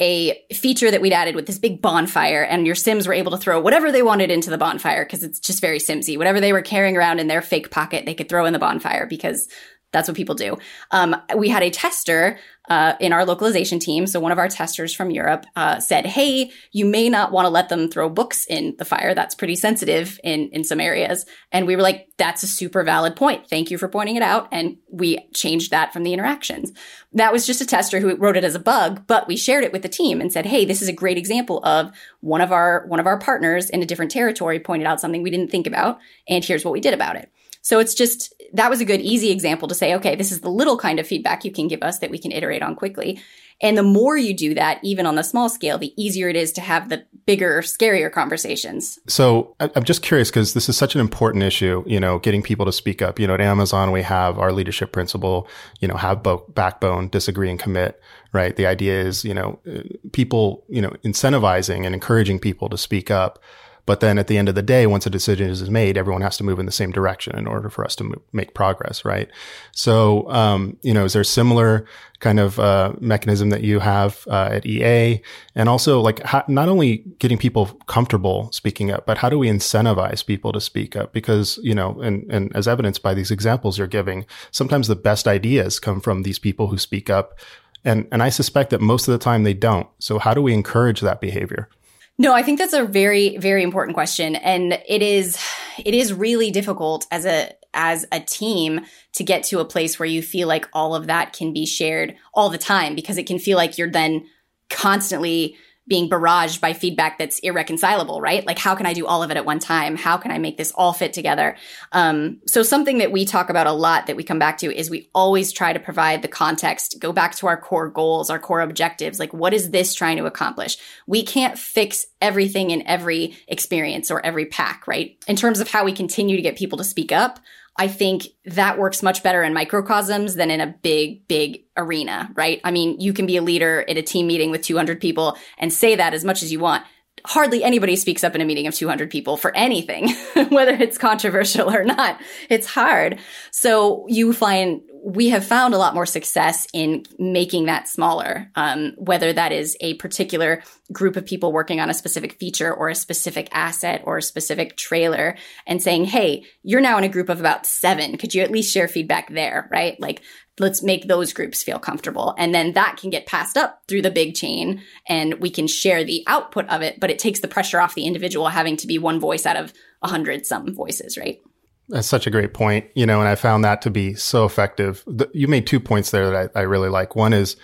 a 0.00 0.42
feature 0.52 0.90
that 0.90 1.00
we'd 1.00 1.12
added 1.12 1.36
with 1.36 1.46
this 1.46 1.58
big 1.58 1.80
bonfire 1.80 2.42
and 2.42 2.66
your 2.66 2.74
sims 2.74 3.06
were 3.06 3.14
able 3.14 3.30
to 3.30 3.38
throw 3.38 3.60
whatever 3.60 3.92
they 3.92 4.02
wanted 4.02 4.30
into 4.30 4.50
the 4.50 4.58
bonfire 4.58 5.04
because 5.04 5.22
it's 5.22 5.38
just 5.38 5.60
very 5.60 5.78
simsy 5.78 6.18
whatever 6.18 6.40
they 6.40 6.52
were 6.52 6.62
carrying 6.62 6.96
around 6.96 7.20
in 7.20 7.28
their 7.28 7.40
fake 7.40 7.70
pocket 7.70 8.04
they 8.04 8.14
could 8.14 8.28
throw 8.28 8.44
in 8.44 8.52
the 8.52 8.58
bonfire 8.58 9.06
because 9.06 9.48
that's 9.94 10.08
what 10.08 10.16
people 10.16 10.34
do. 10.34 10.58
Um, 10.90 11.16
we 11.36 11.48
had 11.48 11.62
a 11.62 11.70
tester 11.70 12.36
uh, 12.68 12.94
in 12.98 13.12
our 13.12 13.24
localization 13.24 13.78
team. 13.78 14.06
So 14.06 14.18
one 14.18 14.32
of 14.32 14.38
our 14.38 14.48
testers 14.48 14.94
from 14.94 15.10
Europe 15.10 15.44
uh, 15.54 15.78
said, 15.78 16.04
"Hey, 16.04 16.50
you 16.72 16.84
may 16.84 17.08
not 17.08 17.30
want 17.30 17.44
to 17.46 17.50
let 17.50 17.68
them 17.68 17.88
throw 17.88 18.08
books 18.08 18.44
in 18.46 18.74
the 18.78 18.84
fire. 18.84 19.14
That's 19.14 19.34
pretty 19.34 19.54
sensitive 19.54 20.18
in 20.24 20.48
in 20.48 20.64
some 20.64 20.80
areas." 20.80 21.26
And 21.52 21.66
we 21.66 21.76
were 21.76 21.82
like, 21.82 22.08
"That's 22.16 22.42
a 22.42 22.48
super 22.48 22.82
valid 22.82 23.14
point. 23.14 23.48
Thank 23.48 23.70
you 23.70 23.78
for 23.78 23.86
pointing 23.86 24.16
it 24.16 24.22
out." 24.22 24.48
And 24.50 24.78
we 24.90 25.18
changed 25.32 25.70
that 25.70 25.92
from 25.92 26.02
the 26.02 26.12
interactions. 26.12 26.72
That 27.12 27.32
was 27.32 27.46
just 27.46 27.60
a 27.60 27.66
tester 27.66 28.00
who 28.00 28.16
wrote 28.16 28.36
it 28.36 28.44
as 28.44 28.56
a 28.56 28.58
bug, 28.60 29.06
but 29.06 29.28
we 29.28 29.36
shared 29.36 29.62
it 29.62 29.72
with 29.72 29.82
the 29.82 29.88
team 29.88 30.20
and 30.20 30.32
said, 30.32 30.46
"Hey, 30.46 30.64
this 30.64 30.82
is 30.82 30.88
a 30.88 30.92
great 30.92 31.18
example 31.18 31.64
of 31.64 31.92
one 32.20 32.40
of 32.40 32.50
our 32.50 32.84
one 32.88 33.00
of 33.00 33.06
our 33.06 33.18
partners 33.18 33.70
in 33.70 33.82
a 33.82 33.86
different 33.86 34.10
territory 34.10 34.58
pointed 34.58 34.88
out 34.88 35.00
something 35.00 35.22
we 35.22 35.30
didn't 35.30 35.52
think 35.52 35.68
about, 35.68 35.98
and 36.28 36.44
here's 36.44 36.64
what 36.64 36.72
we 36.72 36.80
did 36.80 36.94
about 36.94 37.14
it." 37.14 37.30
So 37.64 37.78
it's 37.78 37.94
just, 37.94 38.34
that 38.54 38.70
was 38.70 38.80
a 38.80 38.84
good, 38.84 39.00
easy 39.00 39.30
example 39.30 39.68
to 39.68 39.74
say, 39.74 39.94
okay, 39.94 40.14
this 40.14 40.32
is 40.32 40.40
the 40.40 40.48
little 40.48 40.78
kind 40.78 40.98
of 40.98 41.06
feedback 41.06 41.44
you 41.44 41.52
can 41.52 41.68
give 41.68 41.82
us 41.82 41.98
that 41.98 42.10
we 42.10 42.18
can 42.18 42.32
iterate 42.32 42.62
on 42.62 42.74
quickly. 42.74 43.20
And 43.60 43.78
the 43.78 43.82
more 43.82 44.16
you 44.16 44.34
do 44.34 44.54
that, 44.54 44.78
even 44.82 45.06
on 45.06 45.14
the 45.14 45.22
small 45.22 45.48
scale, 45.48 45.78
the 45.78 45.92
easier 46.02 46.28
it 46.28 46.36
is 46.36 46.52
to 46.52 46.60
have 46.60 46.88
the 46.88 47.04
bigger, 47.24 47.62
scarier 47.62 48.10
conversations. 48.10 48.98
So 49.06 49.54
I'm 49.60 49.84
just 49.84 50.02
curious 50.02 50.30
because 50.30 50.54
this 50.54 50.68
is 50.68 50.76
such 50.76 50.94
an 50.94 51.00
important 51.00 51.44
issue, 51.44 51.84
you 51.86 52.00
know, 52.00 52.18
getting 52.18 52.42
people 52.42 52.66
to 52.66 52.72
speak 52.72 53.00
up. 53.00 53.18
You 53.18 53.26
know, 53.26 53.34
at 53.34 53.40
Amazon, 53.40 53.92
we 53.92 54.02
have 54.02 54.38
our 54.38 54.52
leadership 54.52 54.92
principle, 54.92 55.48
you 55.80 55.88
know, 55.88 55.96
have 55.96 56.22
bo- 56.22 56.44
backbone, 56.48 57.08
disagree 57.08 57.48
and 57.48 57.58
commit, 57.58 58.00
right? 58.32 58.54
The 58.56 58.66
idea 58.66 59.00
is, 59.00 59.24
you 59.24 59.34
know, 59.34 59.60
uh, 59.68 59.82
people, 60.12 60.64
you 60.68 60.82
know, 60.82 60.90
incentivizing 61.04 61.86
and 61.86 61.94
encouraging 61.94 62.40
people 62.40 62.68
to 62.68 62.76
speak 62.76 63.10
up 63.10 63.38
but 63.86 64.00
then 64.00 64.18
at 64.18 64.28
the 64.28 64.38
end 64.38 64.48
of 64.48 64.54
the 64.54 64.62
day, 64.62 64.86
once 64.86 65.06
a 65.06 65.10
decision 65.10 65.50
is 65.50 65.68
made, 65.68 65.98
everyone 65.98 66.22
has 66.22 66.36
to 66.38 66.44
move 66.44 66.58
in 66.58 66.66
the 66.66 66.72
same 66.72 66.90
direction 66.90 67.36
in 67.36 67.46
order 67.46 67.68
for 67.68 67.84
us 67.84 67.94
to 67.96 68.20
make 68.32 68.54
progress, 68.54 69.04
right? 69.04 69.28
So, 69.72 70.30
um, 70.30 70.78
you 70.82 70.94
know, 70.94 71.04
is 71.04 71.12
there 71.12 71.22
a 71.22 71.24
similar 71.24 71.84
kind 72.20 72.40
of 72.40 72.58
uh, 72.58 72.94
mechanism 73.00 73.50
that 73.50 73.62
you 73.62 73.80
have 73.80 74.24
uh, 74.28 74.48
at 74.52 74.64
EA? 74.64 75.20
And 75.54 75.68
also, 75.68 76.00
like, 76.00 76.22
how, 76.22 76.44
not 76.48 76.70
only 76.70 76.98
getting 77.18 77.36
people 77.36 77.66
comfortable 77.86 78.50
speaking 78.52 78.90
up, 78.90 79.04
but 79.04 79.18
how 79.18 79.28
do 79.28 79.38
we 79.38 79.48
incentivize 79.48 80.24
people 80.24 80.52
to 80.52 80.60
speak 80.60 80.96
up? 80.96 81.12
Because, 81.12 81.58
you 81.62 81.74
know, 81.74 82.00
and, 82.00 82.24
and 82.32 82.56
as 82.56 82.66
evidenced 82.66 83.02
by 83.02 83.12
these 83.12 83.30
examples 83.30 83.76
you're 83.76 83.86
giving, 83.86 84.24
sometimes 84.50 84.88
the 84.88 84.96
best 84.96 85.28
ideas 85.28 85.78
come 85.78 86.00
from 86.00 86.22
these 86.22 86.38
people 86.38 86.68
who 86.68 86.78
speak 86.78 87.10
up. 87.10 87.38
And, 87.84 88.08
and 88.10 88.22
I 88.22 88.30
suspect 88.30 88.70
that 88.70 88.80
most 88.80 89.08
of 89.08 89.12
the 89.12 89.22
time 89.22 89.42
they 89.42 89.52
don't. 89.52 89.88
So 89.98 90.18
how 90.18 90.32
do 90.32 90.40
we 90.40 90.54
encourage 90.54 91.02
that 91.02 91.20
behavior? 91.20 91.68
No, 92.16 92.32
I 92.32 92.42
think 92.42 92.58
that's 92.58 92.72
a 92.72 92.84
very, 92.84 93.38
very 93.38 93.62
important 93.62 93.94
question. 93.94 94.36
And 94.36 94.74
it 94.86 95.02
is, 95.02 95.36
it 95.84 95.94
is 95.94 96.12
really 96.12 96.50
difficult 96.50 97.06
as 97.10 97.26
a, 97.26 97.50
as 97.72 98.06
a 98.12 98.20
team 98.20 98.82
to 99.14 99.24
get 99.24 99.42
to 99.44 99.58
a 99.58 99.64
place 99.64 99.98
where 99.98 100.08
you 100.08 100.22
feel 100.22 100.46
like 100.46 100.68
all 100.72 100.94
of 100.94 101.08
that 101.08 101.32
can 101.32 101.52
be 101.52 101.66
shared 101.66 102.14
all 102.32 102.50
the 102.50 102.58
time 102.58 102.94
because 102.94 103.18
it 103.18 103.26
can 103.26 103.40
feel 103.40 103.56
like 103.56 103.78
you're 103.78 103.90
then 103.90 104.26
constantly 104.70 105.56
being 105.86 106.08
barraged 106.08 106.60
by 106.60 106.72
feedback 106.72 107.18
that's 107.18 107.38
irreconcilable, 107.40 108.20
right? 108.20 108.46
Like, 108.46 108.58
how 108.58 108.74
can 108.74 108.86
I 108.86 108.94
do 108.94 109.06
all 109.06 109.22
of 109.22 109.30
it 109.30 109.36
at 109.36 109.44
one 109.44 109.58
time? 109.58 109.96
How 109.96 110.16
can 110.16 110.30
I 110.30 110.38
make 110.38 110.56
this 110.56 110.72
all 110.72 110.94
fit 110.94 111.12
together? 111.12 111.56
Um, 111.92 112.40
so 112.46 112.62
something 112.62 112.98
that 112.98 113.12
we 113.12 113.26
talk 113.26 113.50
about 113.50 113.66
a 113.66 113.72
lot 113.72 114.06
that 114.06 114.16
we 114.16 114.24
come 114.24 114.38
back 114.38 114.58
to 114.58 114.74
is 114.74 114.88
we 114.88 115.10
always 115.14 115.52
try 115.52 115.74
to 115.74 115.80
provide 115.80 116.22
the 116.22 116.28
context, 116.28 117.00
go 117.00 117.12
back 117.12 117.34
to 117.36 117.46
our 117.46 117.60
core 117.60 117.90
goals, 117.90 118.30
our 118.30 118.38
core 118.38 118.62
objectives. 118.62 119.18
Like, 119.18 119.34
what 119.34 119.52
is 119.52 119.70
this 119.70 119.94
trying 119.94 120.16
to 120.16 120.24
accomplish? 120.24 120.78
We 121.06 121.22
can't 121.22 121.58
fix 121.58 122.06
everything 122.22 122.70
in 122.70 122.86
every 122.86 123.36
experience 123.46 124.10
or 124.10 124.24
every 124.24 124.46
pack, 124.46 124.86
right? 124.88 125.16
In 125.28 125.36
terms 125.36 125.60
of 125.60 125.68
how 125.68 125.84
we 125.84 125.92
continue 125.92 126.36
to 126.36 126.42
get 126.42 126.56
people 126.56 126.78
to 126.78 126.84
speak 126.84 127.12
up, 127.12 127.40
I 127.76 127.88
think 127.88 128.28
that 128.44 128.78
works 128.78 129.02
much 129.02 129.22
better 129.22 129.42
in 129.42 129.52
microcosms 129.52 130.36
than 130.36 130.50
in 130.50 130.60
a 130.60 130.66
big, 130.66 131.26
big 131.26 131.64
arena, 131.76 132.30
right? 132.34 132.60
I 132.62 132.70
mean, 132.70 133.00
you 133.00 133.12
can 133.12 133.26
be 133.26 133.36
a 133.36 133.42
leader 133.42 133.84
at 133.88 133.96
a 133.96 134.02
team 134.02 134.26
meeting 134.26 134.50
with 134.50 134.62
200 134.62 135.00
people 135.00 135.36
and 135.58 135.72
say 135.72 135.96
that 135.96 136.14
as 136.14 136.24
much 136.24 136.42
as 136.42 136.52
you 136.52 136.60
want. 136.60 136.84
Hardly 137.26 137.64
anybody 137.64 137.96
speaks 137.96 138.22
up 138.22 138.34
in 138.34 138.40
a 138.40 138.44
meeting 138.44 138.66
of 138.66 138.74
200 138.74 139.10
people 139.10 139.36
for 139.36 139.54
anything, 139.56 140.10
whether 140.50 140.72
it's 140.72 140.98
controversial 140.98 141.72
or 141.72 141.84
not. 141.84 142.20
It's 142.48 142.66
hard. 142.66 143.18
So 143.50 144.04
you 144.08 144.32
find 144.32 144.82
we 145.04 145.28
have 145.28 145.44
found 145.44 145.74
a 145.74 145.78
lot 145.78 145.94
more 145.94 146.06
success 146.06 146.66
in 146.72 147.04
making 147.18 147.66
that 147.66 147.86
smaller, 147.86 148.50
um, 148.54 148.94
whether 148.96 149.34
that 149.34 149.52
is 149.52 149.76
a 149.80 149.94
particular 149.94 150.62
group 150.92 151.16
of 151.16 151.26
people 151.26 151.52
working 151.52 151.78
on 151.78 151.90
a 151.90 151.94
specific 151.94 152.38
feature 152.38 152.72
or 152.72 152.88
a 152.88 152.94
specific 152.94 153.48
asset 153.52 154.00
or 154.06 154.16
a 154.16 154.22
specific 154.22 154.78
trailer 154.78 155.36
and 155.66 155.82
saying, 155.82 156.06
Hey, 156.06 156.44
you're 156.62 156.80
now 156.80 156.96
in 156.96 157.04
a 157.04 157.10
group 157.10 157.28
of 157.28 157.38
about 157.38 157.66
seven. 157.66 158.16
Could 158.16 158.34
you 158.34 158.42
at 158.42 158.50
least 158.50 158.72
share 158.72 158.88
feedback 158.88 159.30
there? 159.30 159.68
Right? 159.70 160.00
Like, 160.00 160.22
let's 160.58 160.82
make 160.82 161.06
those 161.06 161.34
groups 161.34 161.62
feel 161.62 161.78
comfortable. 161.78 162.34
And 162.38 162.54
then 162.54 162.72
that 162.72 162.96
can 162.98 163.10
get 163.10 163.26
passed 163.26 163.58
up 163.58 163.82
through 163.86 164.02
the 164.02 164.10
big 164.10 164.34
chain 164.34 164.82
and 165.06 165.34
we 165.34 165.50
can 165.50 165.66
share 165.66 166.04
the 166.04 166.24
output 166.26 166.66
of 166.70 166.80
it, 166.80 166.98
but 166.98 167.10
it 167.10 167.18
takes 167.18 167.40
the 167.40 167.48
pressure 167.48 167.80
off 167.80 167.94
the 167.94 168.06
individual 168.06 168.48
having 168.48 168.78
to 168.78 168.86
be 168.86 168.98
one 168.98 169.20
voice 169.20 169.44
out 169.44 169.56
of 169.56 169.74
a 170.02 170.08
hundred 170.08 170.46
some 170.46 170.74
voices, 170.74 171.18
right? 171.18 171.42
That's 171.88 172.08
such 172.08 172.26
a 172.26 172.30
great 172.30 172.54
point, 172.54 172.86
you 172.94 173.04
know, 173.04 173.20
and 173.20 173.28
I 173.28 173.34
found 173.34 173.64
that 173.64 173.82
to 173.82 173.90
be 173.90 174.14
so 174.14 174.46
effective. 174.46 175.04
You 175.32 175.48
made 175.48 175.66
two 175.66 175.80
points 175.80 176.10
there 176.10 176.30
that 176.30 176.50
I, 176.54 176.60
I 176.60 176.62
really 176.62 176.88
like. 176.88 177.14
One 177.14 177.32
is, 177.34 177.56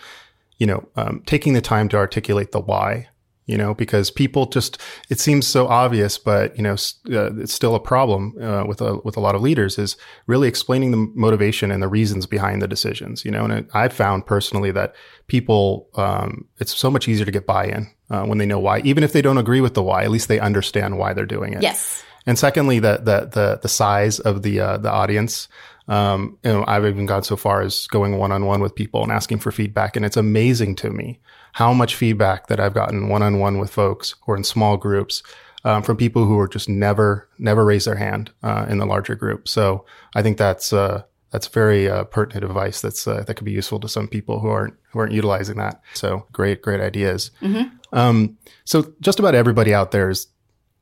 you 0.58 0.66
know, 0.66 0.86
um, 0.96 1.22
taking 1.24 1.54
the 1.54 1.62
time 1.62 1.88
to 1.88 1.96
articulate 1.96 2.52
the 2.52 2.60
why, 2.60 3.08
you 3.46 3.56
know, 3.56 3.74
because 3.74 4.10
people 4.10 4.44
just, 4.46 4.78
it 5.08 5.18
seems 5.18 5.46
so 5.46 5.66
obvious, 5.66 6.18
but, 6.18 6.54
you 6.54 6.62
know, 6.62 6.74
uh, 6.74 7.34
it's 7.36 7.54
still 7.54 7.74
a 7.74 7.80
problem 7.80 8.34
uh, 8.40 8.64
with 8.68 8.82
a, 8.82 8.96
with 9.04 9.16
a 9.16 9.20
lot 9.20 9.34
of 9.34 9.40
leaders 9.40 9.78
is 9.78 9.96
really 10.26 10.48
explaining 10.48 10.90
the 10.90 11.10
motivation 11.14 11.70
and 11.70 11.82
the 11.82 11.88
reasons 11.88 12.26
behind 12.26 12.60
the 12.60 12.68
decisions, 12.68 13.24
you 13.24 13.30
know, 13.30 13.44
and 13.44 13.68
I've 13.72 13.94
found 13.94 14.26
personally 14.26 14.70
that 14.72 14.94
people, 15.28 15.88
um, 15.94 16.46
it's 16.58 16.76
so 16.76 16.90
much 16.90 17.08
easier 17.08 17.24
to 17.24 17.32
get 17.32 17.46
buy-in 17.46 17.90
uh, 18.10 18.24
when 18.24 18.36
they 18.36 18.46
know 18.46 18.60
why, 18.60 18.80
even 18.80 19.02
if 19.02 19.12
they 19.12 19.22
don't 19.22 19.38
agree 19.38 19.62
with 19.62 19.72
the 19.72 19.82
why, 19.82 20.04
at 20.04 20.10
least 20.10 20.28
they 20.28 20.38
understand 20.38 20.98
why 20.98 21.14
they're 21.14 21.24
doing 21.24 21.54
it. 21.54 21.62
Yes. 21.62 22.04
And 22.26 22.38
secondly, 22.38 22.78
the 22.78 22.98
the 22.98 23.30
the, 23.32 23.58
the 23.62 23.68
size 23.68 24.18
of 24.18 24.42
the 24.42 24.60
uh, 24.60 24.76
the 24.78 24.90
audience. 24.90 25.48
Um, 25.88 26.38
you 26.44 26.52
know, 26.52 26.64
I've 26.68 26.84
even 26.84 27.06
gone 27.06 27.24
so 27.24 27.34
far 27.34 27.62
as 27.62 27.88
going 27.88 28.16
one 28.16 28.30
on 28.30 28.46
one 28.46 28.60
with 28.60 28.76
people 28.76 29.02
and 29.02 29.10
asking 29.10 29.40
for 29.40 29.50
feedback, 29.50 29.96
and 29.96 30.06
it's 30.06 30.16
amazing 30.16 30.76
to 30.76 30.90
me 30.90 31.18
how 31.52 31.72
much 31.72 31.96
feedback 31.96 32.46
that 32.46 32.60
I've 32.60 32.74
gotten 32.74 33.08
one 33.08 33.22
on 33.22 33.40
one 33.40 33.58
with 33.58 33.70
folks 33.70 34.14
or 34.26 34.36
in 34.36 34.44
small 34.44 34.76
groups 34.76 35.22
um, 35.64 35.82
from 35.82 35.96
people 35.96 36.24
who 36.24 36.38
are 36.38 36.48
just 36.48 36.68
never 36.68 37.28
never 37.38 37.64
raise 37.64 37.84
their 37.84 37.96
hand 37.96 38.30
uh, 38.42 38.66
in 38.68 38.78
the 38.78 38.86
larger 38.86 39.14
group. 39.14 39.48
So 39.48 39.84
I 40.14 40.22
think 40.22 40.38
that's 40.38 40.72
uh, 40.72 41.02
that's 41.30 41.46
very 41.46 41.88
uh, 41.88 42.04
pertinent 42.04 42.44
advice 42.44 42.80
that's 42.80 43.06
uh, 43.06 43.24
that 43.24 43.34
could 43.34 43.44
be 43.44 43.52
useful 43.52 43.80
to 43.80 43.88
some 43.88 44.08
people 44.08 44.40
who 44.40 44.48
aren't 44.48 44.74
who 44.92 44.98
aren't 44.98 45.12
utilizing 45.12 45.56
that. 45.58 45.80
So 45.94 46.26
great, 46.32 46.62
great 46.62 46.80
ideas. 46.80 47.30
Mm-hmm. 47.40 47.76
Um, 47.96 48.38
so 48.64 48.92
just 49.00 49.18
about 49.18 49.34
everybody 49.34 49.74
out 49.74 49.90
there 49.90 50.10
is 50.10 50.28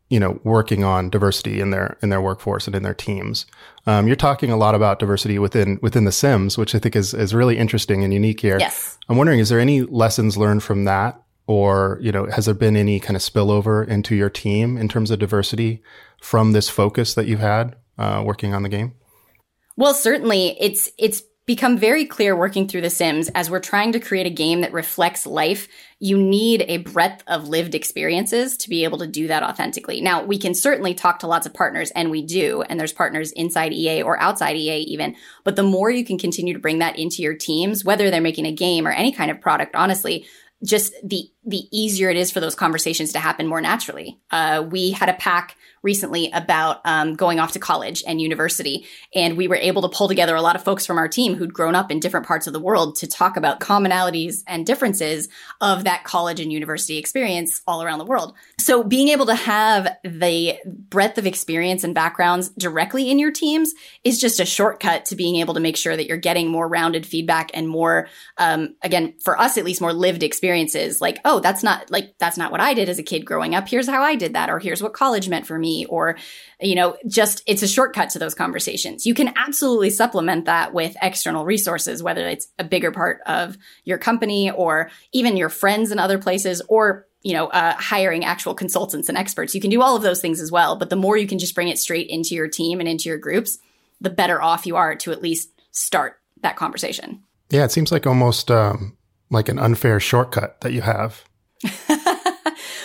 you 0.09 0.19
know, 0.19 0.41
working 0.43 0.85
on 0.85 1.11
diversity 1.11 1.61
in 1.61 1.71
their 1.71 1.99
in 2.03 2.09
their 2.09 2.21
workforce 2.21 2.67
and 2.67 2.75
in 2.75 2.83
their 2.83 2.95
teams. 2.95 3.47
Um, 3.87 4.07
you're 4.07 4.17
talking 4.17 4.51
a 4.51 4.57
lot 4.57 4.75
about 4.75 4.99
diversity 4.99 5.39
within 5.39 5.79
within 5.83 6.05
the 6.05 6.13
Sims, 6.13 6.57
which 6.57 6.75
I 6.75 6.79
think 6.79 6.97
is 6.97 7.15
is 7.15 7.35
really 7.35 7.59
interesting 7.59 8.05
and 8.05 8.13
unique 8.13 8.41
here. 8.41 8.59
Yes. 8.59 8.99
I'm 9.09 9.17
wondering, 9.17 9.39
is 9.39 9.49
there 9.49 9.61
any 9.61 9.83
lessons 9.83 10.37
learned 10.37 10.63
from 10.63 10.85
that, 10.85 11.23
or 11.47 11.99
you 12.01 12.13
know, 12.13 12.27
has 12.27 12.47
there 12.47 12.55
been 12.55 12.77
any 12.77 13.01
kind 13.01 13.17
of 13.17 13.23
spillover 13.23 13.87
into 13.87 14.15
your 14.15 14.31
team 14.31 14.77
in 14.77 14.89
terms 14.89 15.11
of 15.11 15.19
diversity 15.19 15.83
from 16.21 16.53
this 16.53 16.69
focus 16.69 17.15
that 17.15 17.27
you've 17.27 17.41
had 17.41 17.77
uh, 17.99 18.23
working 18.25 18.55
on 18.55 18.63
the 18.63 18.69
game? 18.69 18.95
Well, 19.77 19.95
certainly, 19.95 20.57
it's 20.61 20.91
it's 20.99 21.23
become 21.49 21.79
very 21.79 22.05
clear 22.05 22.37
working 22.37 22.69
through 22.69 22.83
The 22.83 22.91
Sims 22.91 23.31
as 23.31 23.51
we're 23.51 23.59
trying 23.59 23.93
to 23.93 24.01
create 24.01 24.27
a 24.27 24.31
game 24.31 24.61
that 24.61 24.73
reflects 24.75 25.25
life. 25.25 25.67
You 25.99 26.19
need 26.19 26.63
a 26.69 26.77
breadth 26.77 27.25
of 27.27 27.49
lived 27.49 27.75
experiences 27.75 28.59
to 28.59 28.69
be 28.69 28.85
able 28.85 28.99
to 28.99 29.07
do 29.07 29.29
that 29.29 29.43
authentically. 29.43 30.03
Now, 30.03 30.23
we 30.23 30.37
can 30.37 30.55
certainly 30.55 30.93
talk 30.93 31.21
to 31.21 31.27
lots 31.27 31.47
of 31.47 31.55
partners, 31.55 31.91
and 31.93 32.11
we 32.11 32.21
do, 32.21 32.61
and 32.61 32.79
there's 32.79 32.93
partners 32.93 33.33
inside 33.33 33.73
EA 33.73 34.03
or 34.03 34.21
outside 34.21 34.57
EA 34.57 34.81
even. 34.81 35.17
But 35.43 35.57
the 35.57 35.63
more 35.63 35.91
you 35.91 36.05
can 36.05 36.19
continue 36.19 36.53
to 36.53 36.61
bring 36.61 36.81
that 36.81 36.99
into 36.99 37.23
your 37.23 37.35
teams, 37.35 37.83
whether 37.83 38.11
they're 38.11 38.21
making 38.21 38.45
a 38.45 38.53
game 38.53 38.87
or 38.87 38.91
any 38.91 39.11
kind 39.11 39.31
of 39.31 39.41
product, 39.41 39.75
honestly, 39.75 40.27
just 40.63 40.93
the 41.03 41.31
the 41.49 41.67
easier 41.71 42.11
it 42.11 42.17
is 42.17 42.31
for 42.31 42.41
those 42.41 42.55
conversations 42.55 43.13
to 43.13 43.19
happen 43.19 43.47
more 43.47 43.61
naturally. 43.61 44.19
Uh, 44.31 44.65
we 44.69 44.91
had 44.91 45.09
a 45.09 45.15
pack 45.15 45.57
recently 45.83 46.31
about 46.33 46.81
um, 46.85 47.15
going 47.15 47.39
off 47.41 47.53
to 47.53 47.59
college 47.59 48.03
and 48.07 48.21
university. 48.21 48.87
And 49.15 49.37
we 49.37 49.49
were 49.49 49.57
able 49.57 49.83
to 49.83 49.89
pull 49.89 50.09
together 50.09 50.35
a 50.35 50.43
lot 50.43 50.57
of 50.57 50.65
folks 50.65 50.87
from 50.87 50.99
our 50.99 51.09
team 51.09 51.35
who'd 51.35 51.55
grown 51.55 51.75
up 51.75 51.91
in 51.91 52.01
different 52.01 52.27
parts 52.27 52.47
of 52.47 52.53
the 52.53 52.61
world 52.61 52.97
to 52.97 53.07
talk 53.07 53.37
about 53.37 53.61
commonalities 53.61 54.43
and 54.47 54.67
differences 54.67 55.29
of 55.61 55.85
that 55.85 56.05
college 56.05 56.41
and 56.41 56.53
university 56.53 56.99
experience 56.99 57.63
all 57.67 57.83
around 57.83 57.99
the 57.99 58.05
world. 58.05 58.35
So 58.59 58.83
being 58.83 59.09
able 59.09 59.27
to 59.27 59.35
have 59.35 59.89
the 60.05 60.59
breadth 60.65 61.19
of 61.19 61.27
experience 61.27 61.85
and 61.85 61.95
backgrounds 61.95 62.51
directly 62.51 63.11
in 63.11 63.19
your 63.19 63.31
teams 63.31 63.73
is 64.05 64.21
just 64.21 64.41
a 64.41 64.45
shortcut 64.45 65.07
to 65.07 65.17
being 65.17 65.37
able 65.37 65.55
to 65.55 65.61
make 65.61 65.77
sure 65.77 65.97
that 65.97 66.07
you're 66.07 66.17
getting 66.17 66.49
more 66.49 66.69
rounded 66.69 67.07
feedback 67.07 67.51
and 67.55 67.69
more, 67.69 68.09
um, 68.37 68.75
again, 68.83 69.15
for 69.23 69.39
us 69.39 69.57
at 69.57 69.65
least, 69.65 69.81
more 69.81 69.93
lived 69.93 70.23
experiences. 70.23 71.01
Like, 71.01 71.21
oh, 71.25 71.38
that's 71.39 71.63
not 71.63 71.89
like 71.91 72.19
that's 72.19 72.37
not 72.37 72.51
what 72.51 72.61
I 72.61 72.75
did 72.75 72.89
as 72.89 72.99
a 72.99 73.05
kid 73.05 73.25
growing 73.25 73.55
up. 73.55 73.69
Here's 73.69 73.89
how 73.89 74.03
I 74.03 74.17
did 74.17 74.33
that, 74.35 74.51
or 74.51 74.59
here's 74.59 74.83
what 74.83 74.93
college 74.93 75.29
meant 75.29 75.47
for 75.47 75.57
me 75.57 75.69
me 75.69 75.87
or 75.87 76.17
you 76.61 76.75
know 76.75 76.97
just 77.07 77.43
it's 77.47 77.63
a 77.63 77.69
shortcut 77.69 78.11
to 78.11 78.19
those 78.19 78.35
conversations. 78.35 79.07
You 79.07 79.15
can 79.15 79.33
absolutely 79.37 79.91
supplement 79.91 80.47
that 80.47 80.73
with 80.73 80.97
external 81.03 81.45
resources 81.45 82.03
whether 82.03 82.27
it's 82.27 82.49
a 82.59 82.65
bigger 82.65 82.91
part 82.91 83.21
of 83.27 83.57
your 83.85 83.99
company 83.99 84.51
or 84.51 84.91
even 85.13 85.37
your 85.37 85.49
friends 85.49 85.93
in 85.93 85.99
other 85.99 86.19
places 86.19 86.63
or 86.69 87.07
you 87.23 87.35
know 87.35 87.49
uh, 87.49 87.75
hiring 87.75 88.25
actual 88.25 88.55
consultants 88.55 89.09
and 89.09 89.19
experts. 89.19 89.55
You 89.55 89.61
can 89.61 89.71
do 89.71 89.83
all 89.83 89.97
of 89.97 90.03
those 90.03 90.21
things 90.21 90.41
as 90.41 90.51
well 90.51 90.77
but 90.77 90.91
the 90.91 90.97
more 90.97 91.17
you 91.17 91.27
can 91.27 91.39
just 91.39 91.55
bring 91.55 91.69
it 91.69 91.79
straight 91.79 92.09
into 92.09 92.35
your 92.35 92.49
team 92.49 92.81
and 92.81 92.89
into 92.89 93.09
your 93.09 93.19
groups 93.19 93.59
the 94.01 94.11
better 94.11 94.41
off 94.41 94.67
you 94.67 94.77
are 94.77 94.95
to 94.95 95.13
at 95.13 95.23
least 95.23 95.51
start 95.73 96.21
that 96.43 96.57
conversation. 96.57 97.23
Yeah 97.51 97.65
it 97.65 97.73
seems 97.73 97.93
like 97.93 98.07
almost 98.07 98.51
um, 98.51 98.97
like 99.31 99.49
an 99.49 99.59
unfair 99.59 100.01
shortcut 100.01 100.61
that 100.61 100.73
you 100.73 100.81
have 100.81 101.25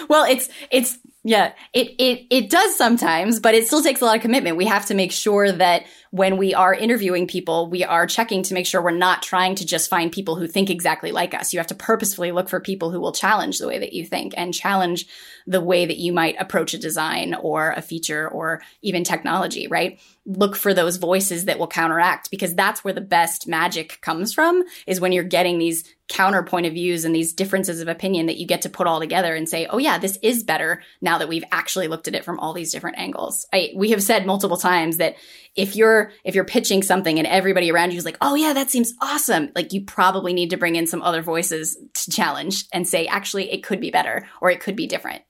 well 0.10 0.26
it's 0.26 0.50
it's 0.72 0.98
yeah, 1.24 1.54
it, 1.72 1.96
it, 2.00 2.28
it 2.30 2.50
does 2.50 2.76
sometimes, 2.76 3.40
but 3.40 3.56
it 3.56 3.66
still 3.66 3.82
takes 3.82 4.02
a 4.02 4.06
lot 4.06 4.18
of 4.18 4.22
commitment. 4.22 4.58
We 4.58 4.66
have 4.66 4.86
to 4.88 4.94
make 4.94 5.14
sure 5.14 5.52
that 5.52 5.86
when 6.14 6.38
we 6.38 6.54
are 6.54 6.76
interviewing 6.76 7.26
people, 7.26 7.68
we 7.72 7.84
are 7.84 8.06
checking 8.06 8.44
to 8.44 8.54
make 8.54 8.68
sure 8.68 8.84
we're 8.84 8.92
not 8.92 9.24
trying 9.24 9.56
to 9.56 9.66
just 9.66 9.90
find 9.90 10.12
people 10.12 10.36
who 10.36 10.46
think 10.46 10.70
exactly 10.70 11.12
like 11.12 11.34
us. 11.34 11.52
You 11.52 11.60
have 11.60 11.66
to 11.68 11.74
purposefully 11.74 12.32
look 12.32 12.50
for 12.50 12.60
people 12.60 12.92
who 12.92 13.02
will 13.02 13.14
challenge 13.14 13.58
the 13.58 13.68
way 13.68 13.80
that 13.80 13.94
you 13.94 14.06
think 14.06 14.36
and 14.38 14.54
challenge 14.54 15.08
the 15.48 15.60
way 15.60 15.88
that 15.88 15.98
you 15.98 16.14
might 16.14 16.40
approach 16.40 16.76
a 16.76 16.78
design 16.78 17.34
or 17.34 17.72
a 17.72 17.82
feature 17.82 18.30
or 18.30 18.62
even 18.84 19.04
technology, 19.04 19.68
right? 19.68 20.00
Look 20.28 20.56
for 20.56 20.76
those 20.76 20.98
voices 20.98 21.46
that 21.46 21.58
will 21.58 21.68
counteract 21.68 22.30
because 22.30 22.54
that's 22.54 22.84
where 22.84 22.94
the 22.94 23.02
best 23.02 23.48
magic 23.48 24.00
comes 24.02 24.36
from 24.36 24.64
is 24.86 25.02
when 25.02 25.14
you're 25.14 25.24
getting 25.24 25.58
these 25.58 25.84
counterpoint 26.10 26.66
of 26.66 26.74
views 26.74 27.06
and 27.06 27.16
these 27.16 27.34
differences 27.34 27.80
of 27.82 27.88
opinion 27.88 28.28
that 28.28 28.38
you 28.38 28.46
get 28.46 28.62
to 28.62 28.70
put 28.70 28.88
all 28.88 29.00
together 29.00 29.36
and 29.36 29.50
say, 29.50 29.66
oh 29.68 29.78
yeah, 29.78 29.98
this 29.98 30.20
is 30.22 30.44
better 30.44 30.84
now 31.02 31.18
that 31.18 31.30
we've 31.30 31.46
actually 31.52 31.88
looked 31.88 32.08
at 32.08 32.16
it 32.16 32.26
from 32.26 32.40
all 32.40 32.54
these 32.54 32.72
different 32.72 33.00
angles. 33.00 33.48
I, 33.52 33.72
we 33.76 33.92
have 33.92 34.04
said 34.04 34.26
multiple 34.26 34.58
times 34.58 34.98
that 34.98 35.16
if 35.56 35.76
you're 35.76 36.12
if 36.24 36.36
you're 36.36 36.46
pitching 36.46 36.82
something 36.82 37.20
and 37.20 37.28
everybody 37.28 37.72
around 37.72 37.92
you 37.92 37.98
is 37.98 38.06
like, 38.06 38.18
"Oh 38.22 38.36
yeah, 38.36 38.54
that 38.54 38.70
seems 38.70 38.94
awesome." 39.02 39.52
Like 39.56 39.74
you 39.74 39.84
probably 39.84 40.34
need 40.34 40.50
to 40.50 40.58
bring 40.58 40.76
in 40.76 40.88
some 40.88 41.02
other 41.02 41.22
voices 41.22 41.78
to 41.94 42.12
challenge 42.12 42.66
and 42.74 42.88
say, 42.88 43.08
"Actually, 43.08 43.52
it 43.52 43.64
could 43.64 43.80
be 43.80 43.92
better 43.92 44.28
or 44.42 44.50
it 44.50 44.60
could 44.60 44.76
be 44.76 44.88
different." 44.88 45.22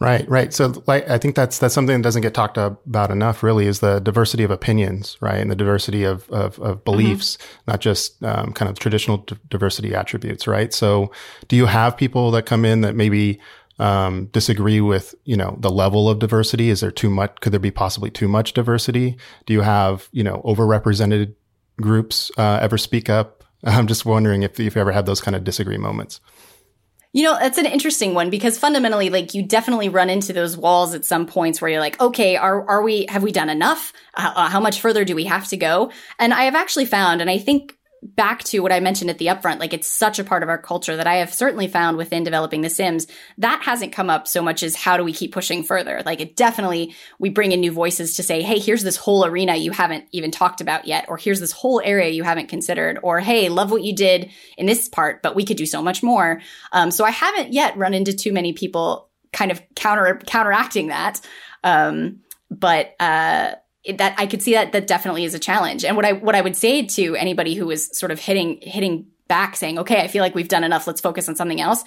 Right, 0.00 0.28
right. 0.28 0.54
So, 0.54 0.80
like, 0.86 1.10
I 1.10 1.18
think 1.18 1.34
that's 1.34 1.58
that's 1.58 1.74
something 1.74 1.96
that 1.96 2.02
doesn't 2.04 2.22
get 2.22 2.32
talked 2.32 2.56
about 2.56 3.10
enough. 3.10 3.42
Really, 3.42 3.66
is 3.66 3.80
the 3.80 3.98
diversity 3.98 4.44
of 4.44 4.50
opinions, 4.52 5.16
right, 5.20 5.40
and 5.40 5.50
the 5.50 5.56
diversity 5.56 6.04
of 6.04 6.30
of, 6.30 6.58
of 6.60 6.84
beliefs, 6.84 7.36
mm-hmm. 7.36 7.70
not 7.72 7.80
just 7.80 8.22
um, 8.22 8.52
kind 8.52 8.70
of 8.70 8.78
traditional 8.78 9.18
d- 9.18 9.36
diversity 9.48 9.94
attributes, 9.96 10.46
right. 10.46 10.72
So, 10.72 11.10
do 11.48 11.56
you 11.56 11.66
have 11.66 11.96
people 11.96 12.30
that 12.30 12.46
come 12.46 12.64
in 12.64 12.82
that 12.82 12.94
maybe 12.94 13.40
um, 13.78 14.26
disagree 14.26 14.80
with 14.80 15.14
you 15.24 15.36
know 15.36 15.56
the 15.60 15.70
level 15.70 16.08
of 16.08 16.18
diversity? 16.18 16.70
Is 16.70 16.80
there 16.80 16.90
too 16.90 17.10
much? 17.10 17.36
Could 17.40 17.52
there 17.52 17.60
be 17.60 17.70
possibly 17.70 18.10
too 18.10 18.28
much 18.28 18.52
diversity? 18.52 19.16
Do 19.46 19.52
you 19.52 19.60
have 19.60 20.08
you 20.12 20.24
know 20.24 20.42
overrepresented 20.44 21.34
groups 21.80 22.30
uh, 22.36 22.58
ever 22.60 22.78
speak 22.78 23.08
up? 23.08 23.44
I'm 23.64 23.86
just 23.86 24.04
wondering 24.04 24.42
if 24.42 24.58
if 24.60 24.74
you 24.74 24.80
ever 24.80 24.92
had 24.92 25.06
those 25.06 25.20
kind 25.20 25.36
of 25.36 25.44
disagree 25.44 25.78
moments. 25.78 26.20
You 27.14 27.24
know, 27.24 27.38
that's 27.38 27.56
an 27.56 27.64
interesting 27.64 28.12
one 28.12 28.28
because 28.28 28.58
fundamentally, 28.58 29.08
like, 29.08 29.32
you 29.32 29.42
definitely 29.42 29.88
run 29.88 30.10
into 30.10 30.34
those 30.34 30.58
walls 30.58 30.94
at 30.94 31.06
some 31.06 31.24
points 31.24 31.60
where 31.60 31.70
you're 31.70 31.80
like, 31.80 31.98
okay, 32.02 32.36
are, 32.36 32.68
are 32.68 32.82
we, 32.82 33.06
have 33.08 33.22
we 33.22 33.32
done 33.32 33.48
enough? 33.48 33.94
Uh, 34.12 34.48
how 34.50 34.60
much 34.60 34.80
further 34.80 35.06
do 35.06 35.14
we 35.14 35.24
have 35.24 35.48
to 35.48 35.56
go? 35.56 35.90
And 36.18 36.34
I 36.34 36.44
have 36.44 36.54
actually 36.54 36.84
found, 36.84 37.22
and 37.22 37.30
I 37.30 37.38
think 37.38 37.77
back 38.02 38.44
to 38.44 38.60
what 38.60 38.72
I 38.72 38.80
mentioned 38.80 39.10
at 39.10 39.18
the 39.18 39.26
upfront, 39.26 39.58
like 39.58 39.72
it's 39.72 39.88
such 39.88 40.18
a 40.18 40.24
part 40.24 40.42
of 40.42 40.48
our 40.48 40.58
culture 40.58 40.96
that 40.96 41.06
I 41.06 41.16
have 41.16 41.34
certainly 41.34 41.66
found 41.66 41.96
within 41.96 42.24
developing 42.24 42.60
The 42.60 42.70
Sims, 42.70 43.06
that 43.38 43.62
hasn't 43.62 43.92
come 43.92 44.08
up 44.08 44.28
so 44.28 44.42
much 44.42 44.62
as 44.62 44.76
how 44.76 44.96
do 44.96 45.04
we 45.04 45.12
keep 45.12 45.32
pushing 45.32 45.62
further? 45.62 46.02
Like 46.06 46.20
it 46.20 46.36
definitely, 46.36 46.94
we 47.18 47.28
bring 47.28 47.52
in 47.52 47.60
new 47.60 47.72
voices 47.72 48.16
to 48.16 48.22
say, 48.22 48.42
hey, 48.42 48.58
here's 48.58 48.84
this 48.84 48.96
whole 48.96 49.24
arena 49.24 49.56
you 49.56 49.72
haven't 49.72 50.04
even 50.12 50.30
talked 50.30 50.60
about 50.60 50.86
yet, 50.86 51.06
or 51.08 51.16
here's 51.16 51.40
this 51.40 51.52
whole 51.52 51.80
area 51.84 52.10
you 52.10 52.22
haven't 52.22 52.48
considered, 52.48 52.98
or 53.02 53.20
hey, 53.20 53.48
love 53.48 53.70
what 53.70 53.82
you 53.82 53.94
did 53.94 54.30
in 54.56 54.66
this 54.66 54.88
part, 54.88 55.22
but 55.22 55.34
we 55.34 55.44
could 55.44 55.56
do 55.56 55.66
so 55.66 55.82
much 55.82 56.02
more. 56.02 56.40
Um, 56.72 56.90
so 56.90 57.04
I 57.04 57.10
haven't 57.10 57.52
yet 57.52 57.76
run 57.76 57.94
into 57.94 58.12
too 58.12 58.32
many 58.32 58.52
people 58.52 59.08
kind 59.32 59.50
of 59.50 59.60
counter 59.74 60.20
counteracting 60.26 60.88
that. 60.88 61.20
Um, 61.64 62.20
but 62.50 62.94
uh, 62.98 63.52
that 63.96 64.14
I 64.18 64.26
could 64.26 64.42
see 64.42 64.52
that 64.52 64.72
that 64.72 64.86
definitely 64.86 65.24
is 65.24 65.34
a 65.34 65.38
challenge. 65.38 65.84
And 65.84 65.96
what 65.96 66.04
I 66.04 66.12
what 66.12 66.34
I 66.34 66.40
would 66.40 66.56
say 66.56 66.84
to 66.86 67.16
anybody 67.16 67.54
who 67.54 67.70
is 67.70 67.90
sort 67.98 68.12
of 68.12 68.20
hitting 68.20 68.58
hitting 68.62 69.06
back 69.28 69.56
saying, 69.56 69.78
"Okay, 69.78 70.00
I 70.00 70.08
feel 70.08 70.22
like 70.22 70.34
we've 70.34 70.48
done 70.48 70.64
enough. 70.64 70.86
Let's 70.86 71.00
focus 71.00 71.28
on 71.28 71.36
something 71.36 71.60
else." 71.60 71.84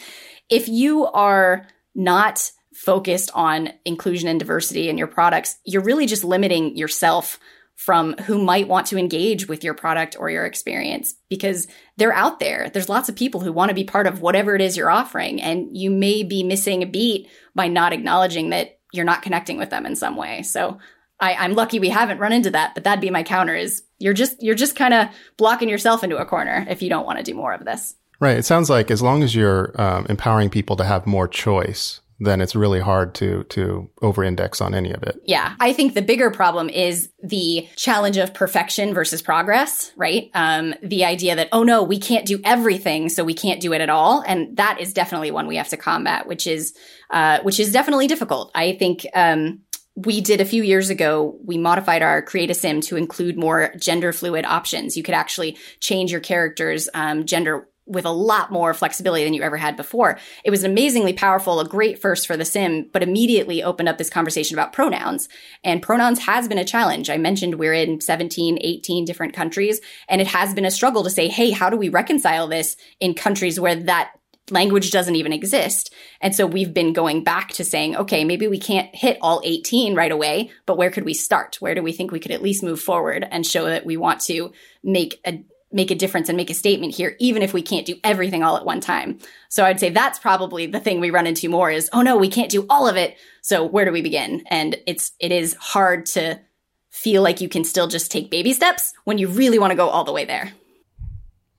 If 0.50 0.68
you 0.68 1.06
are 1.06 1.68
not 1.94 2.52
focused 2.74 3.30
on 3.34 3.70
inclusion 3.86 4.28
and 4.28 4.40
diversity 4.40 4.90
in 4.90 4.98
your 4.98 5.08
products, 5.08 5.58
you're 5.66 5.84
really 5.84 6.06
just 6.06 6.24
limiting 6.24 6.76
yourself 6.76 7.40
from 7.76 8.14
who 8.14 8.44
might 8.44 8.68
want 8.68 8.86
to 8.88 8.98
engage 8.98 9.48
with 9.48 9.64
your 9.64 9.74
product 9.74 10.16
or 10.20 10.30
your 10.30 10.46
experience 10.46 11.16
because 11.30 11.68
they're 11.98 12.14
out 12.14 12.40
there. 12.40 12.70
There's 12.70 12.90
lots 12.90 13.10
of 13.10 13.16
people 13.16 13.42
who 13.42 13.52
want 13.52 13.70
to 13.70 13.76
be 13.76 13.84
part 13.84 14.06
of 14.06 14.22
whatever 14.22 14.54
it 14.56 14.62
is 14.62 14.78
you're 14.78 14.92
offering 14.92 15.42
and 15.42 15.76
you 15.76 15.90
may 15.90 16.22
be 16.22 16.44
missing 16.44 16.84
a 16.84 16.86
beat 16.86 17.28
by 17.56 17.68
not 17.68 17.92
acknowledging 17.92 18.52
that 18.52 18.78
you're 18.94 19.04
not 19.04 19.24
connecting 19.24 19.58
with 19.58 19.72
them 19.72 19.88
in 19.88 19.96
some 19.96 20.16
way. 20.16 20.44
So 20.44 20.78
I, 21.22 21.36
I'm 21.36 21.54
lucky 21.54 21.80
we 21.80 21.90
haven't 21.90 22.18
run 22.18 22.34
into 22.34 22.52
that, 22.52 22.74
but 22.74 22.84
that'd 22.84 23.00
be 23.00 23.12
my 23.12 23.24
counter 23.24 23.56
is 23.56 23.84
you're 24.00 24.14
just 24.14 24.42
you're 24.42 24.56
just 24.56 24.76
kind 24.76 24.94
of 24.94 25.08
blocking 25.38 25.70
yourself 25.70 26.04
into 26.04 26.18
a 26.18 26.26
corner 26.26 26.66
if 26.68 26.82
you 26.82 26.90
don't 26.90 27.06
want 27.06 27.20
to 27.20 27.24
do 27.24 27.36
more 27.36 27.54
of 27.54 27.64
this. 27.64 27.96
Right. 28.20 28.38
It 28.38 28.46
sounds 28.46 28.70
like 28.70 28.92
as 28.92 29.02
long 29.02 29.24
as 29.24 29.34
you're 29.34 29.74
um, 29.82 30.06
empowering 30.10 30.50
people 30.50 30.76
to 30.76 30.84
have 30.84 31.08
more 31.08 31.28
choice, 31.28 32.02
then 32.20 32.40
it's 32.40 32.56
really 32.56 32.80
hard 32.80 33.16
to 33.16 33.44
to 33.46 33.90
over-index 34.04 34.62
on 34.62 34.76
any 34.76 34.92
of 34.92 35.02
it. 35.02 35.20
Yeah, 35.26 35.56
I 35.60 35.74
think 35.74 35.96
the 35.96 36.04
bigger 36.04 36.30
problem 36.30 36.70
is 36.70 37.10
the 37.24 37.68
challenge 37.76 38.18
of 38.18 38.34
perfection 38.34 38.94
versus 38.94 39.24
progress, 39.24 39.92
right? 39.98 40.30
Um, 40.36 40.76
the 40.84 41.04
idea 41.04 41.36
that 41.36 41.50
oh 41.52 41.64
no, 41.64 41.82
we 41.82 41.98
can't 42.00 42.26
do 42.26 42.40
everything, 42.44 43.10
so 43.10 43.24
we 43.24 43.34
can't 43.34 43.60
do 43.60 43.74
it 43.74 43.82
at 43.82 43.90
all, 43.90 44.24
and 44.28 44.56
that 44.58 44.80
is 44.80 44.94
definitely 44.94 45.32
one 45.32 45.48
we 45.48 45.56
have 45.56 45.70
to 45.70 45.78
combat, 45.78 46.28
which 46.28 46.46
is 46.46 46.76
uh, 47.10 47.40
which 47.42 47.60
is 47.60 47.72
definitely 47.72 48.08
difficult. 48.08 48.52
I 48.56 48.74
think. 48.74 49.06
Um, 49.14 49.62
we 49.96 50.22
did 50.22 50.42
a 50.42 50.46
few 50.46 50.64
years 50.64 50.90
ago, 50.90 51.38
we 51.44 51.58
modified 51.58 52.02
our 52.02 52.22
Create 52.22 52.50
a 52.50 52.54
Sim 52.54 52.82
to 52.82 52.96
include 52.96 53.38
more 53.38 53.74
gender 53.78 54.14
fluid 54.14 54.46
options. 54.46 54.96
You 54.96 55.04
could 55.04 55.16
actually 55.16 55.58
change 55.80 56.12
your 56.12 56.22
character's 56.22 56.88
um, 56.94 57.26
gender 57.26 57.68
with 57.86 58.06
a 58.06 58.12
lot 58.12 58.52
more 58.52 58.74
flexibility 58.74 59.26
than 59.26 59.34
you 59.34 59.42
ever 59.42 59.58
had 59.58 59.76
before. 59.76 60.18
It 60.46 60.52
was 60.52 60.64
amazingly 60.64 61.12
powerful, 61.12 61.60
a 61.60 61.68
great 61.68 62.00
first 62.00 62.26
for 62.26 62.38
the 62.38 62.46
sim, 62.46 62.90
but 62.94 63.04
immediately 63.04 63.64
opened 63.64 63.90
up 63.90 63.98
this 63.98 64.10
conversation 64.10 64.56
about 64.56 64.72
pronouns. 64.72 65.28
And 65.64 65.82
pronouns 65.82 66.20
has 66.20 66.48
been 66.48 66.58
a 66.58 66.64
challenge. 66.64 67.10
I 67.10 67.18
mentioned 67.18 67.56
we're 67.56 67.74
in 67.74 68.00
17, 68.00 68.60
18 68.62 69.04
different 69.04 69.34
countries, 69.34 69.82
and 70.08 70.22
it 70.22 70.28
has 70.28 70.54
been 70.54 70.64
a 70.64 70.72
struggle 70.72 71.04
to 71.04 71.10
say, 71.10 71.28
hey, 71.28 71.52
how 71.52 71.70
do 71.70 71.76
we 71.76 71.90
reconcile 71.90 72.48
this 72.48 72.78
in 73.02 73.14
countries 73.14 73.60
where 73.60 73.76
that 73.76 74.12
language 74.52 74.92
doesn't 74.92 75.16
even 75.16 75.34
exist. 75.34 75.94
And 76.20 76.36
so 76.36 76.46
we've 76.46 76.74
been 76.74 76.94
going 76.94 77.24
back 77.24 77.50
to 77.54 77.64
saying, 77.64 77.96
okay, 77.96 78.24
maybe 78.24 78.48
we 78.48 78.60
can't 78.60 78.94
hit 78.96 79.18
all 79.22 79.42
18 79.44 79.96
right 79.96 80.12
away, 80.12 80.52
but 80.66 80.78
where 80.78 80.92
could 80.92 81.06
we 81.06 81.14
start? 81.14 81.58
Where 81.60 81.76
do 81.76 81.82
we 81.82 81.92
think 81.94 82.12
we 82.12 82.20
could 82.20 82.32
at 82.32 82.42
least 82.42 82.64
move 82.64 82.80
forward 82.80 83.28
and 83.30 83.46
show 83.46 83.66
that 83.66 83.86
we 83.86 83.98
want 83.98 84.22
to 84.22 84.52
make 84.84 85.20
a 85.26 85.44
make 85.74 85.92
a 85.92 85.96
difference 85.96 86.28
and 86.28 86.36
make 86.36 86.50
a 86.50 86.54
statement 86.54 86.94
here 86.94 87.16
even 87.20 87.42
if 87.42 87.54
we 87.54 87.62
can't 87.62 87.86
do 87.86 87.96
everything 88.04 88.44
all 88.44 88.58
at 88.58 88.66
one 88.66 88.82
time. 88.82 89.20
So 89.48 89.64
I'd 89.64 89.80
say 89.80 89.90
that's 89.90 90.20
probably 90.20 90.68
the 90.68 90.82
thing 90.82 91.00
we 91.00 91.12
run 91.12 91.28
into 91.28 91.48
more 91.48 91.72
is, 91.72 91.90
oh 91.94 92.02
no, 92.02 92.18
we 92.18 92.28
can't 92.28 92.52
do 92.52 92.66
all 92.70 92.90
of 92.90 92.98
it. 92.98 93.16
So 93.42 93.64
where 93.66 93.86
do 93.86 93.92
we 93.92 94.02
begin? 94.02 94.44
And 94.50 94.76
it's 94.86 95.14
it 95.20 95.32
is 95.32 95.54
hard 95.56 96.06
to 96.08 96.42
feel 96.90 97.22
like 97.22 97.42
you 97.42 97.50
can 97.50 97.64
still 97.64 97.88
just 97.88 98.12
take 98.12 98.30
baby 98.30 98.54
steps 98.54 98.94
when 99.06 99.18
you 99.18 99.28
really 99.30 99.60
want 99.60 99.72
to 99.72 99.78
go 99.78 99.88
all 99.88 100.04
the 100.04 100.12
way 100.12 100.26
there. 100.26 100.52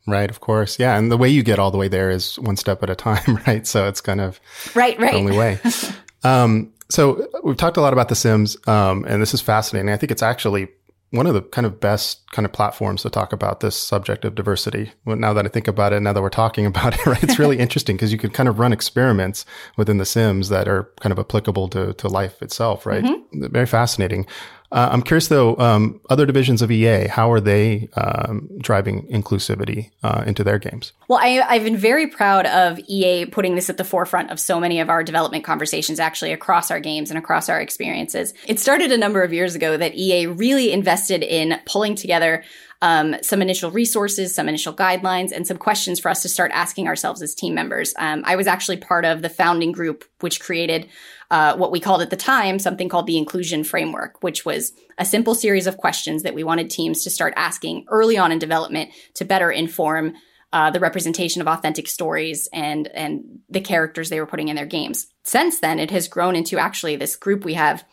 Right, 0.06 0.30
of 0.30 0.40
course. 0.40 0.78
Yeah. 0.78 0.96
And 0.96 1.12
the 1.12 1.16
way 1.16 1.28
you 1.28 1.42
get 1.42 1.58
all 1.58 1.70
the 1.70 1.78
way 1.78 1.88
there 1.88 2.10
is 2.10 2.38
one 2.38 2.56
step 2.56 2.82
at 2.82 2.90
a 2.90 2.94
time, 2.94 3.38
right? 3.46 3.66
So 3.66 3.88
it's 3.88 4.00
kind 4.00 4.20
of 4.20 4.40
right, 4.74 4.98
right. 4.98 5.12
the 5.12 5.18
only 5.18 5.36
way. 5.36 5.58
um, 6.24 6.72
so 6.90 7.26
we've 7.42 7.56
talked 7.56 7.76
a 7.76 7.80
lot 7.80 7.92
about 7.92 8.08
The 8.10 8.14
Sims, 8.14 8.56
um, 8.68 9.04
and 9.08 9.22
this 9.22 9.32
is 9.32 9.40
fascinating. 9.40 9.90
I 9.90 9.96
think 9.96 10.12
it's 10.12 10.22
actually 10.22 10.68
one 11.12 11.26
of 11.26 11.34
the 11.34 11.42
kind 11.42 11.66
of 11.66 11.78
best 11.78 12.30
kind 12.32 12.46
of 12.46 12.52
platforms 12.52 13.02
to 13.02 13.10
talk 13.10 13.34
about 13.34 13.60
this 13.60 13.76
subject 13.76 14.24
of 14.24 14.34
diversity. 14.34 14.92
Well, 15.04 15.16
now 15.16 15.34
that 15.34 15.44
I 15.44 15.48
think 15.48 15.68
about 15.68 15.92
it, 15.92 16.00
now 16.00 16.12
that 16.14 16.22
we're 16.22 16.30
talking 16.30 16.66
about 16.72 16.94
it, 16.94 17.06
right, 17.06 17.22
it's 17.22 17.38
really 17.38 17.58
interesting 17.58 17.96
because 17.96 18.12
you 18.12 18.18
can 18.18 18.30
kind 18.30 18.48
of 18.48 18.58
run 18.58 18.72
experiments 18.72 19.44
within 19.76 19.98
The 19.98 20.06
Sims 20.06 20.48
that 20.48 20.68
are 20.68 20.90
kind 21.00 21.12
of 21.12 21.18
applicable 21.18 21.68
to, 21.68 21.92
to 21.94 22.08
life 22.08 22.42
itself, 22.42 22.86
right? 22.86 23.04
Mm-hmm. 23.04 23.46
Very 23.52 23.66
fascinating. 23.66 24.26
Uh, 24.72 24.88
I'm 24.90 25.02
curious 25.02 25.28
though, 25.28 25.54
um, 25.58 26.00
other 26.08 26.24
divisions 26.24 26.62
of 26.62 26.70
EA, 26.70 27.06
how 27.06 27.30
are 27.30 27.40
they 27.40 27.90
um, 27.94 28.48
driving 28.58 29.06
inclusivity 29.08 29.90
uh, 30.02 30.24
into 30.26 30.42
their 30.42 30.58
games? 30.58 30.94
Well, 31.08 31.18
I, 31.18 31.54
have 31.54 31.64
been 31.64 31.76
very 31.76 32.06
proud 32.06 32.46
of 32.46 32.78
EA 32.88 33.26
putting 33.26 33.54
this 33.54 33.68
at 33.68 33.76
the 33.76 33.85
forefront 33.85 34.30
of 34.30 34.40
so 34.40 34.58
many 34.58 34.80
of 34.80 34.88
our 34.88 35.04
development 35.04 35.44
conversations, 35.44 36.00
actually 36.00 36.32
across 36.32 36.70
our 36.70 36.80
games 36.80 37.11
and 37.11 37.18
across 37.18 37.50
our 37.50 37.61
experiences. 37.61 38.32
It 38.46 38.58
started 38.58 38.90
a 38.92 38.96
number 38.96 39.22
of 39.22 39.32
years 39.35 39.54
ago 39.54 39.76
that 39.76 39.94
EA 39.94 40.26
really 40.26 40.72
invested 40.72 41.22
in 41.22 41.61
pulling 41.66 41.94
together 41.94 42.42
um, 42.82 43.14
some 43.22 43.40
initial 43.40 43.70
resources, 43.70 44.34
some 44.34 44.48
initial 44.48 44.74
guidelines, 44.74 45.30
and 45.30 45.46
some 45.46 45.56
questions 45.56 46.00
for 46.00 46.10
us 46.10 46.20
to 46.22 46.28
start 46.28 46.50
asking 46.52 46.88
ourselves 46.88 47.22
as 47.22 47.34
team 47.34 47.54
members. 47.54 47.94
Um, 47.96 48.24
I 48.26 48.34
was 48.34 48.48
actually 48.48 48.78
part 48.78 49.04
of 49.04 49.22
the 49.22 49.28
founding 49.28 49.70
group, 49.70 50.04
which 50.20 50.40
created 50.40 50.88
uh, 51.30 51.56
what 51.56 51.70
we 51.70 51.78
called 51.78 52.02
at 52.02 52.10
the 52.10 52.16
time 52.16 52.58
something 52.58 52.88
called 52.88 53.06
the 53.06 53.16
inclusion 53.16 53.62
framework, 53.62 54.22
which 54.22 54.44
was 54.44 54.72
a 54.98 55.04
simple 55.04 55.34
series 55.34 55.68
of 55.68 55.78
questions 55.78 56.24
that 56.24 56.34
we 56.34 56.44
wanted 56.44 56.68
teams 56.68 57.04
to 57.04 57.10
start 57.10 57.32
asking 57.36 57.86
early 57.88 58.18
on 58.18 58.32
in 58.32 58.40
development 58.40 58.90
to 59.14 59.24
better 59.24 59.50
inform 59.50 60.14
uh, 60.52 60.70
the 60.70 60.80
representation 60.80 61.40
of 61.40 61.48
authentic 61.48 61.88
stories 61.88 62.48
and 62.52 62.88
and 62.88 63.38
the 63.48 63.60
characters 63.60 64.10
they 64.10 64.20
were 64.20 64.26
putting 64.26 64.48
in 64.48 64.56
their 64.56 64.66
games. 64.66 65.06
Since 65.22 65.60
then, 65.60 65.78
it 65.78 65.92
has 65.92 66.08
grown 66.08 66.34
into 66.34 66.58
actually 66.58 66.96
this 66.96 67.16
group 67.16 67.44
we 67.44 67.54
have 67.54 67.84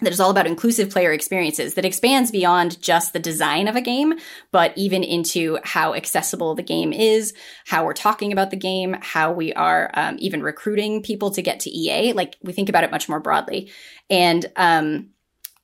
that 0.00 0.12
is 0.12 0.20
all 0.20 0.30
about 0.30 0.46
inclusive 0.46 0.90
player 0.90 1.12
experiences 1.12 1.74
that 1.74 1.84
expands 1.84 2.30
beyond 2.30 2.80
just 2.80 3.12
the 3.12 3.18
design 3.18 3.68
of 3.68 3.76
a 3.76 3.80
game, 3.80 4.14
but 4.52 4.72
even 4.76 5.02
into 5.02 5.58
how 5.64 5.94
accessible 5.94 6.54
the 6.54 6.62
game 6.62 6.92
is, 6.92 7.34
how 7.66 7.84
we're 7.84 7.92
talking 7.92 8.32
about 8.32 8.50
the 8.50 8.56
game, 8.56 8.96
how 9.00 9.32
we 9.32 9.52
are 9.54 9.90
um, 9.94 10.16
even 10.18 10.42
recruiting 10.42 11.02
people 11.02 11.30
to 11.30 11.42
get 11.42 11.60
to 11.60 11.70
EA. 11.70 12.12
Like 12.12 12.36
we 12.42 12.52
think 12.52 12.68
about 12.68 12.84
it 12.84 12.90
much 12.90 13.08
more 13.08 13.20
broadly. 13.20 13.70
And 14.10 14.46
um, 14.56 15.10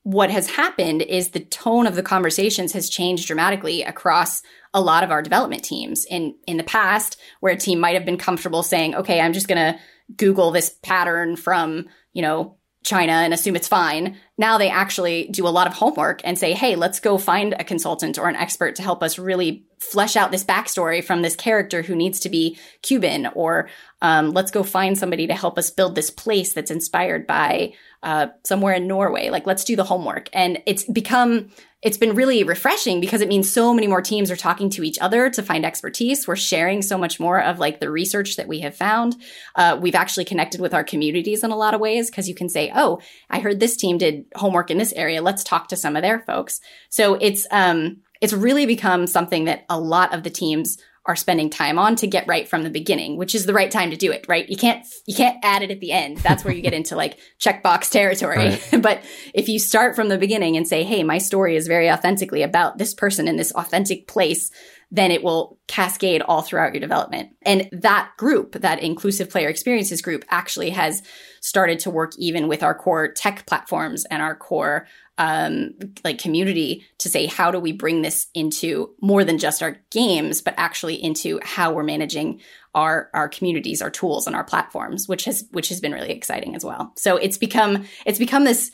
what 0.03 0.31
has 0.31 0.49
happened 0.49 1.03
is 1.03 1.31
the 1.31 1.41
tone 1.41 1.87
of 1.87 1.95
the 1.95 2.03
conversations 2.03 2.73
has 2.73 2.89
changed 2.89 3.27
dramatically 3.27 3.83
across 3.83 4.43
a 4.73 4.81
lot 4.81 5.05
of 5.05 5.11
our 5.11 5.23
development 5.23 5.65
teams. 5.65 6.05
In 6.07 6.35
in 6.47 6.57
the 6.57 6.65
past, 6.65 7.21
where 7.41 7.53
a 7.53 7.57
team 7.57 7.81
might 7.81 7.95
have 7.95 8.05
been 8.05 8.17
comfortable 8.17 8.63
saying, 8.63 8.95
"Okay, 8.95 9.21
I'm 9.21 9.33
just 9.33 9.49
going 9.49 9.75
to 9.75 9.79
Google 10.17 10.51
this 10.51 10.77
pattern 10.83 11.37
from 11.37 11.87
you 12.13 12.23
know 12.23 12.57
China 12.83 13.13
and 13.13 13.35
assume 13.35 13.57
it's 13.57 13.69
fine. 13.69 14.17
Now 14.41 14.57
they 14.57 14.71
actually 14.71 15.29
do 15.31 15.47
a 15.47 15.51
lot 15.51 15.67
of 15.67 15.75
homework 15.75 16.23
and 16.25 16.39
say, 16.39 16.55
hey, 16.55 16.75
let's 16.75 16.99
go 16.99 17.19
find 17.19 17.55
a 17.59 17.63
consultant 17.63 18.17
or 18.19 18.27
an 18.27 18.37
expert 18.37 18.77
to 18.77 18.83
help 18.83 19.03
us 19.03 19.19
really 19.19 19.67
flesh 19.79 20.17
out 20.17 20.31
this 20.31 20.45
backstory 20.45 21.05
from 21.05 21.21
this 21.21 21.37
character 21.37 21.83
who 21.83 21.95
needs 21.95 22.21
to 22.21 22.31
be 22.31 22.59
Cuban, 22.81 23.27
or 23.35 23.69
um, 24.01 24.31
let's 24.31 24.51
go 24.51 24.63
find 24.63 24.97
somebody 24.97 25.27
to 25.27 25.35
help 25.35 25.59
us 25.59 25.71
build 25.71 25.95
this 25.95 26.09
place 26.09 26.55
that's 26.55 26.71
inspired 26.71 27.27
by 27.27 27.75
uh, 28.03 28.29
somewhere 28.45 28.73
in 28.73 28.87
Norway. 28.87 29.29
Like, 29.29 29.47
let's 29.47 29.65
do 29.65 29.77
the 29.77 29.85
homework. 29.85 30.31
And 30.33 30.63
it's 30.65 30.85
become 30.85 31.51
it's 31.83 31.97
been 31.97 32.15
really 32.15 32.45
refreshing 32.45 33.01
because 33.01 33.23
it 33.23 33.29
means 33.29 33.51
so 33.51 33.73
many 33.73 33.87
more 33.87 34.03
teams 34.03 34.31
are 34.31 34.37
talking 34.37 34.69
to 34.69 34.85
each 34.85 34.99
other 34.99 35.31
to 35.31 35.43
find 35.43 35.65
expertise. 35.65 36.29
We're 36.29 36.37
sharing 36.37 36.83
so 36.83 36.99
much 36.99 37.19
more 37.19 37.41
of 37.41 37.59
like 37.59 37.81
the 37.81 37.91
research 37.91 38.37
that 38.37 38.47
we 38.47 38.61
have 38.61 38.77
found. 38.77 39.17
Uh, 39.57 39.79
we've 39.81 39.95
actually 39.95 40.27
connected 40.27 40.61
with 40.61 40.75
our 40.75 40.85
communities 40.85 41.43
in 41.43 41.51
a 41.51 41.57
lot 41.57 41.73
of 41.73 41.81
ways 41.81 42.11
because 42.11 42.29
you 42.29 42.35
can 42.35 42.51
say, 42.51 42.71
"Oh, 42.75 43.01
I 43.31 43.41
heard 43.41 43.61
this 43.61 43.77
team 43.77 43.97
did 43.97 44.27
homework 44.35 44.71
in 44.71 44.79
this 44.79 44.93
area. 44.93 45.23
Let's 45.23 45.45
talk 45.45 45.69
to 45.69 45.77
some 45.77 45.97
of 45.97 46.03
their 46.03 46.21
folks." 46.21 46.61
So 46.89 47.15
it's 47.15 47.47
um, 47.51 47.99
it's 48.21 48.33
really 48.33 48.67
become 48.67 49.07
something 49.07 49.45
that 49.45 49.65
a 49.69 49.79
lot 49.79 50.15
of 50.15 50.23
the 50.23 50.31
teams 50.31 50.79
are 51.07 51.17
spending 51.17 51.49
time 51.49 51.79
on 51.79 51.97
to 51.97 52.07
get 52.07 52.27
right 52.27 52.47
from 52.47 52.63
the 52.63 52.71
beginning, 52.71 53.17
which 53.17 53.35
is 53.35 53.47
the 53.47 53.55
right 53.55 53.71
time 53.71 53.91
to 53.91 53.97
do 53.97 54.13
it, 54.13 54.27
right? 54.29 54.49
You 54.49 54.57
can't 54.57 54.87
you 55.07 55.15
can't 55.15 55.39
add 55.43 55.63
it 55.63 55.71
at 55.71 55.81
the 55.81 55.93
end. 55.93 56.19
That's 56.19 56.45
where 56.45 56.53
you 56.53 56.61
get 56.61 56.75
into 56.75 56.95
like 56.95 57.19
checkbox 57.41 57.91
territory. 57.91 58.37
Right. 58.37 58.63
but 58.83 59.03
if 59.35 59.49
you 59.49 59.59
start 59.59 59.97
from 59.97 60.09
the 60.09 60.19
beginning 60.19 60.57
and 60.57 60.69
say, 60.69 60.85
"Hey, 60.85 61.03
my 61.03 61.19
story 61.19 61.57
is 61.57 61.67
very 61.67 61.91
authentically 61.91 62.43
about 62.43 62.79
this 62.79 62.93
person 62.95 63.29
in 63.29 63.37
this 63.37 63.53
authentic 63.53 64.07
place," 64.07 64.51
then 64.91 65.11
it 65.11 65.23
will 65.23 65.59
cascade 65.69 66.23
all 66.23 66.43
throughout 66.43 66.75
your 66.75 66.81
development. 66.81 67.31
And 67.43 67.69
that 67.73 68.11
group, 68.17 68.53
that 68.61 68.83
inclusive 68.83 69.31
player 69.31 69.49
experiences 69.49 70.03
group 70.03 70.25
actually 70.29 70.71
has 70.71 71.03
started 71.41 71.79
to 71.81 71.91
work 71.91 72.13
even 72.19 72.49
with 72.49 72.63
our 72.63 72.75
core 72.75 73.09
tech 73.09 73.47
platforms 73.47 74.05
and 74.07 74.21
our 74.21 74.35
core 74.35 74.87
um, 75.17 75.75
like 76.03 76.19
community 76.19 76.87
to 76.99 77.11
say 77.11 77.27
how 77.27 77.51
do 77.51 77.61
we 77.61 77.73
bring 77.73 78.01
this 78.01 78.29
into 78.35 78.95
more 79.03 79.23
than 79.23 79.37
just 79.37 79.63
our 79.63 79.77
games, 79.91 80.41
but 80.41 80.55
actually 80.57 80.95
into 80.95 81.39
how 81.43 81.73
we're 81.73 81.83
managing 81.83 82.41
our 82.75 83.11
our 83.13 83.29
communities, 83.29 83.83
our 83.83 83.91
tools, 83.91 84.27
and 84.27 84.35
our 84.35 84.45
platforms, 84.45 85.09
which 85.09 85.27
has 85.27 85.45
which 85.51 85.69
has 85.69 85.81
been 85.81 85.93
really 85.93 86.11
exciting 86.11 86.57
as 86.57 86.65
well. 86.65 86.93
So 86.97 87.17
it's 87.19 87.37
become 87.37 87.85
it's 88.07 88.19
become 88.19 88.45
this 88.45 88.71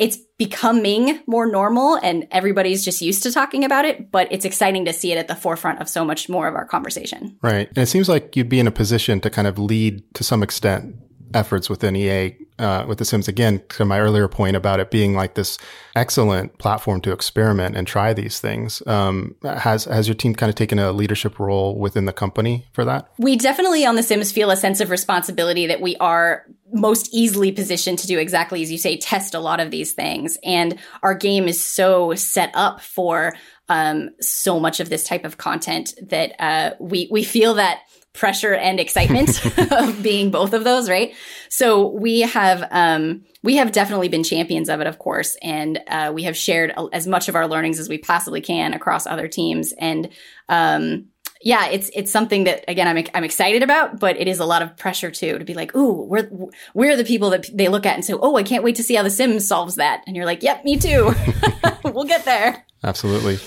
it's 0.00 0.16
becoming 0.38 1.20
more 1.26 1.46
normal 1.46 1.96
and 1.96 2.26
everybody's 2.30 2.82
just 2.82 3.02
used 3.02 3.22
to 3.22 3.30
talking 3.30 3.64
about 3.64 3.84
it, 3.84 4.10
but 4.10 4.26
it's 4.30 4.46
exciting 4.46 4.86
to 4.86 4.94
see 4.94 5.12
it 5.12 5.18
at 5.18 5.28
the 5.28 5.36
forefront 5.36 5.78
of 5.80 5.90
so 5.90 6.06
much 6.06 6.26
more 6.26 6.48
of 6.48 6.54
our 6.54 6.64
conversation. 6.64 7.38
Right. 7.42 7.68
And 7.68 7.78
it 7.78 7.86
seems 7.86 8.08
like 8.08 8.34
you'd 8.34 8.48
be 8.48 8.58
in 8.58 8.66
a 8.66 8.72
position 8.72 9.20
to 9.20 9.28
kind 9.28 9.46
of 9.46 9.58
lead 9.58 10.02
to 10.14 10.24
some 10.24 10.42
extent 10.42 10.96
efforts 11.34 11.68
within 11.68 11.94
EA 11.94 12.34
uh, 12.60 12.84
with 12.86 12.98
The 12.98 13.04
Sims 13.04 13.26
again 13.26 13.62
to 13.70 13.84
my 13.84 13.98
earlier 13.98 14.28
point 14.28 14.56
about 14.56 14.80
it 14.80 14.90
being 14.90 15.14
like 15.14 15.34
this 15.34 15.58
excellent 15.96 16.58
platform 16.58 17.00
to 17.00 17.12
experiment 17.12 17.76
and 17.76 17.86
try 17.86 18.12
these 18.12 18.38
things. 18.38 18.82
Um, 18.86 19.34
has 19.42 19.84
has 19.84 20.06
your 20.06 20.14
team 20.14 20.34
kind 20.34 20.48
of 20.50 20.56
taken 20.56 20.78
a 20.78 20.92
leadership 20.92 21.38
role 21.38 21.78
within 21.78 22.04
the 22.04 22.12
company 22.12 22.66
for 22.72 22.84
that? 22.84 23.10
We 23.18 23.36
definitely 23.36 23.84
on 23.86 23.96
The 23.96 24.02
Sims 24.02 24.30
feel 24.30 24.50
a 24.50 24.56
sense 24.56 24.80
of 24.80 24.90
responsibility 24.90 25.66
that 25.66 25.80
we 25.80 25.96
are 25.96 26.44
most 26.72 27.12
easily 27.12 27.50
positioned 27.50 27.98
to 27.98 28.06
do 28.06 28.18
exactly 28.18 28.62
as 28.62 28.70
you 28.70 28.78
say, 28.78 28.96
test 28.96 29.34
a 29.34 29.40
lot 29.40 29.58
of 29.58 29.70
these 29.70 29.92
things, 29.92 30.38
and 30.44 30.78
our 31.02 31.14
game 31.14 31.48
is 31.48 31.62
so 31.62 32.14
set 32.14 32.50
up 32.54 32.80
for 32.80 33.34
um, 33.68 34.10
so 34.20 34.60
much 34.60 34.80
of 34.80 34.88
this 34.88 35.04
type 35.04 35.24
of 35.24 35.38
content 35.38 35.94
that 36.02 36.34
uh, 36.38 36.74
we 36.80 37.08
we 37.10 37.22
feel 37.22 37.54
that 37.54 37.80
pressure 38.12 38.54
and 38.54 38.80
excitement 38.80 39.44
of 39.72 40.02
being 40.02 40.30
both 40.30 40.52
of 40.52 40.64
those, 40.64 40.88
right? 40.88 41.14
So 41.48 41.88
we 41.88 42.20
have 42.20 42.66
um, 42.70 43.24
we 43.42 43.56
have 43.56 43.72
definitely 43.72 44.08
been 44.08 44.24
champions 44.24 44.68
of 44.68 44.80
it, 44.80 44.86
of 44.86 44.98
course, 44.98 45.36
and 45.42 45.80
uh, 45.88 46.12
we 46.14 46.24
have 46.24 46.36
shared 46.36 46.74
as 46.92 47.06
much 47.06 47.28
of 47.28 47.36
our 47.36 47.46
learnings 47.46 47.78
as 47.78 47.88
we 47.88 47.98
possibly 47.98 48.40
can 48.40 48.74
across 48.74 49.06
other 49.06 49.28
teams. 49.28 49.72
And 49.78 50.10
um, 50.48 51.06
yeah, 51.42 51.68
it's 51.68 51.90
it's 51.94 52.10
something 52.10 52.44
that 52.44 52.64
again 52.68 52.86
I'm 52.86 53.04
I'm 53.14 53.24
excited 53.24 53.62
about, 53.62 53.98
but 53.98 54.16
it 54.18 54.28
is 54.28 54.40
a 54.40 54.44
lot 54.44 54.62
of 54.62 54.76
pressure 54.76 55.10
too 55.10 55.38
to 55.38 55.44
be 55.44 55.54
like, 55.54 55.74
ooh, 55.74 56.02
we're 56.02 56.30
we're 56.74 56.96
the 56.96 57.04
people 57.04 57.30
that 57.30 57.46
they 57.52 57.68
look 57.68 57.86
at 57.86 57.94
and 57.94 58.04
say, 58.04 58.12
oh, 58.12 58.36
I 58.36 58.42
can't 58.42 58.64
wait 58.64 58.76
to 58.76 58.82
see 58.82 58.94
how 58.94 59.02
The 59.02 59.10
Sims 59.10 59.48
solves 59.48 59.76
that, 59.76 60.02
and 60.06 60.16
you're 60.16 60.26
like, 60.26 60.42
yep, 60.42 60.64
me 60.64 60.76
too. 60.76 61.14
we'll 61.84 62.04
get 62.04 62.24
there. 62.24 62.66
Absolutely. 62.84 63.38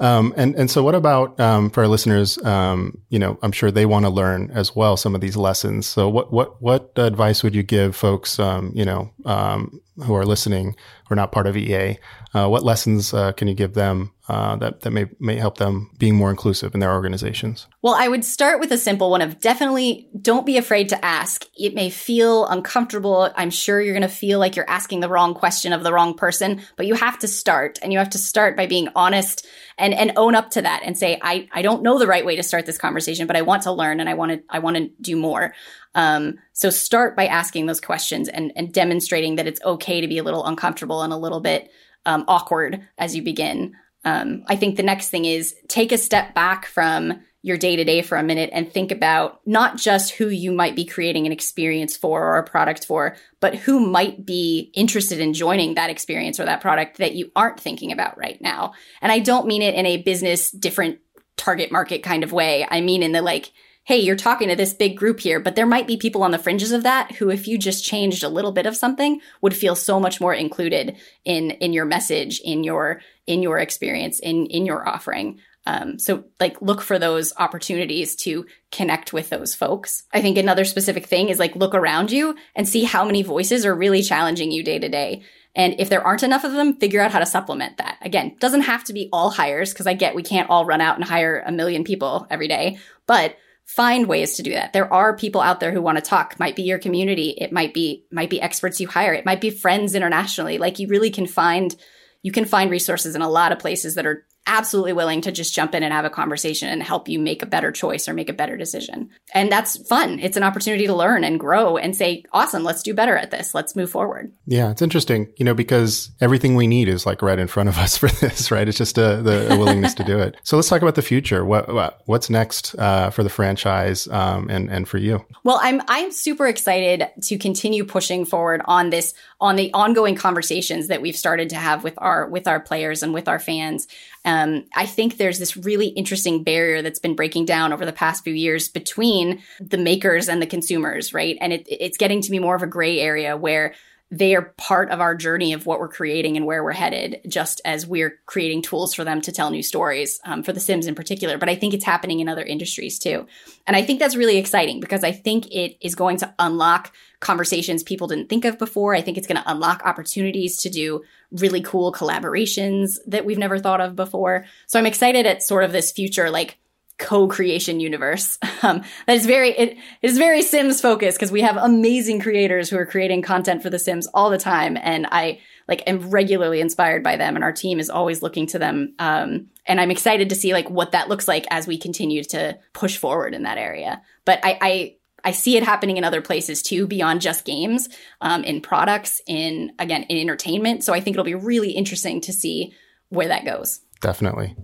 Um, 0.00 0.32
and 0.36 0.54
and 0.56 0.70
so, 0.70 0.82
what 0.82 0.94
about 0.94 1.38
um, 1.38 1.68
for 1.70 1.82
our 1.82 1.88
listeners? 1.88 2.38
Um, 2.38 2.98
you 3.10 3.18
know, 3.18 3.38
I'm 3.42 3.52
sure 3.52 3.70
they 3.70 3.86
want 3.86 4.06
to 4.06 4.10
learn 4.10 4.50
as 4.50 4.74
well 4.74 4.96
some 4.96 5.14
of 5.14 5.20
these 5.20 5.36
lessons. 5.36 5.86
So, 5.86 6.08
what 6.08 6.32
what 6.32 6.60
what 6.62 6.92
advice 6.96 7.42
would 7.42 7.54
you 7.54 7.62
give 7.62 7.94
folks? 7.94 8.38
Um, 8.38 8.72
you 8.74 8.84
know, 8.84 9.12
um, 9.26 9.80
who 10.02 10.14
are 10.14 10.24
listening, 10.24 10.74
who 11.06 11.12
are 11.12 11.16
not 11.16 11.32
part 11.32 11.46
of 11.46 11.56
EA, 11.56 11.98
uh, 12.32 12.48
what 12.48 12.62
lessons 12.62 13.12
uh, 13.12 13.32
can 13.32 13.48
you 13.48 13.54
give 13.54 13.74
them 13.74 14.12
uh, 14.28 14.56
that 14.56 14.82
that 14.82 14.90
may 14.92 15.06
may 15.18 15.36
help 15.36 15.58
them 15.58 15.90
being 15.98 16.14
more 16.14 16.30
inclusive 16.30 16.72
in 16.74 16.80
their 16.80 16.92
organizations? 16.92 17.66
Well, 17.82 17.94
I 17.94 18.08
would 18.08 18.24
start 18.24 18.60
with 18.60 18.70
a 18.70 18.78
simple 18.78 19.10
one 19.10 19.20
of 19.20 19.40
definitely 19.40 20.08
don't 20.20 20.46
be 20.46 20.56
afraid 20.56 20.88
to 20.90 21.04
ask. 21.04 21.44
It 21.58 21.74
may 21.74 21.90
feel 21.90 22.46
uncomfortable. 22.46 23.30
I'm 23.36 23.50
sure 23.50 23.80
you're 23.80 23.94
going 23.94 24.02
to 24.02 24.08
feel 24.08 24.38
like 24.38 24.56
you're 24.56 24.70
asking 24.70 25.00
the 25.00 25.08
wrong 25.08 25.34
question 25.34 25.72
of 25.72 25.82
the 25.82 25.92
wrong 25.92 26.14
person, 26.14 26.62
but 26.76 26.86
you 26.86 26.94
have 26.94 27.18
to 27.18 27.28
start, 27.28 27.78
and 27.82 27.92
you 27.92 27.98
have 27.98 28.10
to 28.10 28.18
start 28.18 28.56
by 28.56 28.66
being 28.66 28.88
honest 28.94 29.46
and 29.80 29.94
and 29.94 30.12
own 30.16 30.34
up 30.34 30.50
to 30.50 30.62
that 30.62 30.82
and 30.84 30.96
say, 30.96 31.18
I 31.22 31.48
I 31.52 31.62
don't 31.62 31.82
know 31.82 31.98
the 31.98 32.06
right 32.06 32.24
way 32.24 32.36
to 32.36 32.42
start 32.42 32.66
this 32.66 32.78
conversation, 32.78 33.26
but 33.26 33.36
I 33.36 33.42
want 33.42 33.62
to 33.62 33.72
learn 33.72 33.98
and 33.98 34.08
I 34.08 34.14
want 34.14 34.32
to 34.32 34.42
I 34.48 34.60
want 34.60 34.76
to 34.76 34.90
do 35.00 35.16
more. 35.16 35.54
Um, 35.94 36.38
so 36.52 36.70
start 36.70 37.16
by 37.16 37.26
asking 37.26 37.66
those 37.66 37.80
questions 37.80 38.28
and, 38.28 38.52
and 38.54 38.72
demonstrating 38.72 39.36
that 39.36 39.48
it's 39.48 39.60
okay 39.64 40.00
to 40.00 40.06
be 40.06 40.18
a 40.18 40.22
little 40.22 40.46
uncomfortable 40.46 41.02
and 41.02 41.12
a 41.12 41.16
little 41.16 41.40
bit 41.40 41.70
um, 42.06 42.24
awkward 42.28 42.86
as 42.96 43.16
you 43.16 43.22
begin. 43.22 43.74
Um, 44.04 44.44
I 44.46 44.56
think 44.56 44.76
the 44.76 44.82
next 44.82 45.10
thing 45.10 45.24
is 45.24 45.54
take 45.68 45.90
a 45.92 45.98
step 45.98 46.34
back 46.34 46.66
from 46.66 47.20
your 47.42 47.56
day 47.56 47.74
to 47.76 47.84
day 47.84 48.02
for 48.02 48.18
a 48.18 48.22
minute 48.22 48.50
and 48.52 48.70
think 48.70 48.92
about 48.92 49.40
not 49.46 49.78
just 49.78 50.12
who 50.12 50.28
you 50.28 50.52
might 50.52 50.76
be 50.76 50.84
creating 50.84 51.24
an 51.26 51.32
experience 51.32 51.96
for 51.96 52.22
or 52.22 52.38
a 52.38 52.44
product 52.44 52.84
for, 52.84 53.16
but 53.40 53.54
who 53.54 53.80
might 53.80 54.26
be 54.26 54.70
interested 54.74 55.20
in 55.20 55.32
joining 55.32 55.74
that 55.74 55.90
experience 55.90 56.38
or 56.38 56.44
that 56.44 56.60
product 56.60 56.98
that 56.98 57.14
you 57.14 57.30
aren't 57.34 57.58
thinking 57.58 57.92
about 57.92 58.18
right 58.18 58.40
now. 58.42 58.74
And 59.00 59.10
I 59.10 59.20
don't 59.20 59.46
mean 59.46 59.62
it 59.62 59.74
in 59.74 59.86
a 59.86 60.02
business 60.02 60.50
different 60.50 60.98
target 61.36 61.72
market 61.72 62.02
kind 62.02 62.22
of 62.22 62.32
way. 62.32 62.66
I 62.70 62.82
mean, 62.82 63.02
in 63.02 63.12
the 63.12 63.22
like, 63.22 63.52
hey, 63.84 63.98
you're 63.98 64.16
talking 64.16 64.48
to 64.48 64.56
this 64.56 64.74
big 64.74 64.96
group 64.96 65.20
here, 65.20 65.40
but 65.40 65.56
there 65.56 65.66
might 65.66 65.86
be 65.86 65.96
people 65.96 66.22
on 66.22 66.30
the 66.30 66.38
fringes 66.38 66.70
of 66.72 66.82
that 66.82 67.12
who, 67.12 67.30
if 67.30 67.48
you 67.48 67.56
just 67.56 67.82
changed 67.82 68.22
a 68.22 68.28
little 68.28 68.52
bit 68.52 68.66
of 68.66 68.76
something, 68.76 69.20
would 69.40 69.56
feel 69.56 69.74
so 69.74 69.98
much 69.98 70.20
more 70.20 70.34
included 70.34 70.96
in 71.24 71.52
in 71.52 71.72
your 71.72 71.86
message, 71.86 72.40
in 72.40 72.62
your 72.62 73.00
in 73.26 73.42
your 73.42 73.58
experience, 73.58 74.20
in 74.20 74.44
in 74.46 74.66
your 74.66 74.86
offering. 74.86 75.40
Um, 75.70 75.98
so 76.00 76.24
like 76.40 76.60
look 76.60 76.80
for 76.80 76.98
those 76.98 77.32
opportunities 77.38 78.16
to 78.16 78.44
connect 78.72 79.12
with 79.12 79.30
those 79.30 79.54
folks. 79.54 80.02
I 80.12 80.20
think 80.20 80.36
another 80.36 80.64
specific 80.64 81.06
thing 81.06 81.28
is 81.28 81.38
like 81.38 81.54
look 81.54 81.74
around 81.74 82.10
you 82.10 82.34
and 82.56 82.68
see 82.68 82.82
how 82.82 83.04
many 83.04 83.22
voices 83.22 83.64
are 83.64 83.74
really 83.74 84.02
challenging 84.02 84.50
you 84.50 84.64
day 84.64 84.80
to 84.80 84.88
day. 84.88 85.22
And 85.54 85.76
if 85.78 85.88
there 85.88 86.04
aren't 86.04 86.24
enough 86.24 86.42
of 86.42 86.52
them, 86.52 86.76
figure 86.76 87.00
out 87.00 87.12
how 87.12 87.20
to 87.20 87.26
supplement 87.26 87.76
that. 87.76 87.98
Again, 88.02 88.36
doesn't 88.40 88.62
have 88.62 88.82
to 88.84 88.92
be 88.92 89.08
all 89.12 89.30
hires 89.30 89.72
because 89.72 89.86
I 89.86 89.94
get 89.94 90.16
we 90.16 90.24
can't 90.24 90.50
all 90.50 90.64
run 90.64 90.80
out 90.80 90.96
and 90.96 91.04
hire 91.04 91.42
a 91.46 91.52
million 91.52 91.84
people 91.84 92.26
every 92.30 92.48
day, 92.48 92.78
but 93.06 93.36
find 93.64 94.08
ways 94.08 94.34
to 94.36 94.42
do 94.42 94.52
that. 94.52 94.72
There 94.72 94.92
are 94.92 95.16
people 95.16 95.40
out 95.40 95.60
there 95.60 95.72
who 95.72 95.82
want 95.82 95.98
to 95.98 96.02
talk. 96.02 96.40
Might 96.40 96.56
be 96.56 96.62
your 96.62 96.80
community. 96.80 97.30
It 97.38 97.52
might 97.52 97.74
be 97.74 98.06
might 98.10 98.30
be 98.30 98.42
experts 98.42 98.80
you 98.80 98.88
hire. 98.88 99.12
It 99.12 99.26
might 99.26 99.40
be 99.40 99.50
friends 99.50 99.94
internationally. 99.94 100.58
Like 100.58 100.80
you 100.80 100.88
really 100.88 101.10
can 101.10 101.28
find 101.28 101.76
you 102.22 102.32
can 102.32 102.44
find 102.44 102.70
resources 102.72 103.14
in 103.14 103.22
a 103.22 103.30
lot 103.30 103.52
of 103.52 103.60
places 103.60 103.94
that 103.94 104.06
are 104.06 104.26
absolutely 104.50 104.92
willing 104.92 105.20
to 105.20 105.30
just 105.30 105.54
jump 105.54 105.74
in 105.74 105.82
and 105.82 105.92
have 105.92 106.04
a 106.04 106.10
conversation 106.10 106.68
and 106.68 106.82
help 106.82 107.08
you 107.08 107.18
make 107.18 107.42
a 107.42 107.46
better 107.46 107.70
choice 107.70 108.08
or 108.08 108.14
make 108.14 108.28
a 108.28 108.32
better 108.32 108.56
decision. 108.56 109.08
And 109.32 109.50
that's 109.50 109.76
fun. 109.86 110.18
It's 110.18 110.36
an 110.36 110.42
opportunity 110.42 110.86
to 110.88 110.94
learn 110.94 111.22
and 111.22 111.38
grow 111.38 111.76
and 111.76 111.94
say, 111.94 112.24
awesome, 112.32 112.64
let's 112.64 112.82
do 112.82 112.92
better 112.92 113.16
at 113.16 113.30
this. 113.30 113.54
Let's 113.54 113.76
move 113.76 113.90
forward. 113.90 114.32
Yeah, 114.46 114.70
it's 114.72 114.82
interesting, 114.82 115.32
you 115.36 115.44
know, 115.44 115.54
because 115.54 116.10
everything 116.20 116.56
we 116.56 116.66
need 116.66 116.88
is 116.88 117.06
like 117.06 117.22
right 117.22 117.38
in 117.38 117.46
front 117.46 117.68
of 117.68 117.78
us 117.78 117.96
for 118.00 118.08
this, 118.08 118.50
right? 118.50 118.66
It's 118.66 118.78
just 118.78 118.98
a, 118.98 119.22
the 119.22 119.54
a 119.54 119.58
willingness 119.58 119.94
to 119.94 120.04
do 120.04 120.18
it. 120.18 120.36
So 120.42 120.56
let's 120.56 120.68
talk 120.68 120.82
about 120.82 120.96
the 120.96 121.02
future. 121.02 121.44
What, 121.44 121.72
what 121.72 122.00
what's 122.06 122.28
next 122.28 122.74
uh, 122.78 123.10
for 123.10 123.22
the 123.22 123.30
franchise 123.30 124.08
um, 124.08 124.50
and 124.50 124.68
and 124.70 124.88
for 124.88 124.98
you? 124.98 125.24
Well, 125.44 125.60
I'm 125.62 125.80
I'm 125.88 126.10
super 126.10 126.46
excited 126.46 127.08
to 127.22 127.38
continue 127.38 127.84
pushing 127.84 128.24
forward 128.24 128.62
on 128.64 128.90
this 128.90 129.14
on 129.40 129.56
the 129.56 129.72
ongoing 129.72 130.16
conversations 130.16 130.88
that 130.88 131.00
we've 131.00 131.16
started 131.16 131.50
to 131.50 131.56
have 131.56 131.84
with 131.84 131.94
our 131.98 132.28
with 132.28 132.48
our 132.48 132.60
players 132.60 133.02
and 133.02 133.14
with 133.14 133.28
our 133.28 133.38
fans. 133.38 133.86
Um, 134.24 134.66
I 134.74 134.86
think 134.86 135.16
there's 135.16 135.38
this 135.38 135.56
really 135.56 135.88
interesting 135.88 136.44
barrier 136.44 136.82
that's 136.82 136.98
been 136.98 137.16
breaking 137.16 137.46
down 137.46 137.72
over 137.72 137.86
the 137.86 137.92
past 137.92 138.22
few 138.22 138.34
years 138.34 138.68
between 138.68 139.42
the 139.60 139.78
makers 139.78 140.28
and 140.28 140.42
the 140.42 140.46
consumers, 140.46 141.14
right? 141.14 141.38
And 141.40 141.52
it, 141.52 141.66
it's 141.68 141.96
getting 141.96 142.20
to 142.22 142.30
be 142.30 142.38
more 142.38 142.54
of 142.54 142.62
a 142.62 142.66
gray 142.66 143.00
area 143.00 143.36
where 143.36 143.74
they 144.10 144.34
are 144.34 144.52
part 144.56 144.90
of 144.90 145.00
our 145.00 145.14
journey 145.14 145.52
of 145.52 145.66
what 145.66 145.78
we're 145.78 145.88
creating 145.88 146.36
and 146.36 146.44
where 146.44 146.64
we're 146.64 146.72
headed, 146.72 147.20
just 147.28 147.60
as 147.64 147.86
we're 147.86 148.18
creating 148.26 148.62
tools 148.62 148.92
for 148.92 149.04
them 149.04 149.20
to 149.20 149.30
tell 149.30 149.50
new 149.50 149.62
stories, 149.62 150.18
um, 150.24 150.42
for 150.42 150.52
The 150.52 150.58
Sims 150.58 150.86
in 150.86 150.96
particular. 150.96 151.38
But 151.38 151.48
I 151.48 151.54
think 151.54 151.74
it's 151.74 151.84
happening 151.84 152.18
in 152.18 152.28
other 152.28 152.42
industries 152.42 152.98
too. 152.98 153.26
And 153.66 153.76
I 153.76 153.82
think 153.82 154.00
that's 154.00 154.16
really 154.16 154.36
exciting 154.36 154.80
because 154.80 155.04
I 155.04 155.12
think 155.12 155.46
it 155.52 155.76
is 155.80 155.94
going 155.94 156.16
to 156.18 156.34
unlock 156.40 156.92
conversations 157.20 157.82
people 157.82 158.08
didn't 158.08 158.28
think 158.28 158.44
of 158.44 158.58
before. 158.58 158.94
I 158.94 159.02
think 159.02 159.16
it's 159.16 159.26
going 159.28 159.40
to 159.40 159.50
unlock 159.50 159.82
opportunities 159.84 160.56
to 160.62 160.70
do 160.70 161.02
really 161.30 161.60
cool 161.60 161.92
collaborations 161.92 162.98
that 163.06 163.24
we've 163.24 163.38
never 163.38 163.58
thought 163.58 163.80
of 163.80 163.94
before. 163.94 164.46
So 164.66 164.78
I'm 164.78 164.86
excited 164.86 165.26
at 165.26 165.42
sort 165.42 165.62
of 165.62 165.70
this 165.70 165.92
future, 165.92 166.30
like, 166.30 166.58
co-creation 167.00 167.80
universe 167.80 168.38
um, 168.62 168.82
that 169.06 169.16
is 169.16 169.26
very 169.26 169.50
it 169.50 169.76
is 170.02 170.18
very 170.18 170.42
sims 170.42 170.80
focused 170.80 171.18
because 171.18 171.32
we 171.32 171.40
have 171.40 171.56
amazing 171.56 172.20
creators 172.20 172.68
who 172.68 172.76
are 172.76 172.86
creating 172.86 173.22
content 173.22 173.62
for 173.62 173.70
the 173.70 173.78
sims 173.78 174.06
all 174.14 174.30
the 174.30 174.38
time 174.38 174.76
and 174.80 175.06
i 175.10 175.40
like 175.66 175.82
am 175.86 176.10
regularly 176.10 176.60
inspired 176.60 177.02
by 177.02 177.16
them 177.16 177.34
and 177.34 177.42
our 177.42 177.52
team 177.52 177.80
is 177.80 177.90
always 177.90 178.22
looking 178.22 178.46
to 178.46 178.58
them 178.58 178.94
um, 178.98 179.48
and 179.66 179.80
i'm 179.80 179.90
excited 179.90 180.28
to 180.28 180.34
see 180.34 180.52
like 180.52 180.68
what 180.68 180.92
that 180.92 181.08
looks 181.08 181.26
like 181.26 181.46
as 181.50 181.66
we 181.66 181.78
continue 181.78 182.22
to 182.22 182.56
push 182.74 182.98
forward 182.98 183.34
in 183.34 183.44
that 183.44 183.58
area 183.58 184.00
but 184.24 184.38
i 184.44 184.58
i 184.60 184.94
I 185.22 185.32
see 185.32 185.58
it 185.58 185.62
happening 185.62 185.98
in 185.98 186.04
other 186.04 186.22
places 186.22 186.62
too, 186.62 186.86
beyond 186.86 187.20
just 187.20 187.44
games, 187.44 187.90
um, 188.22 188.42
in 188.42 188.62
products, 188.62 189.20
in 189.26 189.70
again, 189.78 190.04
in 190.04 190.16
entertainment. 190.16 190.82
So 190.82 190.94
I 190.94 191.00
think 191.00 191.14
it'll 191.14 191.24
be 191.24 191.34
really 191.34 191.72
interesting 191.72 192.22
to 192.22 192.32
see 192.32 192.72
where 193.10 193.28
that 193.28 193.44
goes. 193.44 193.80
Definitely. 194.00 194.56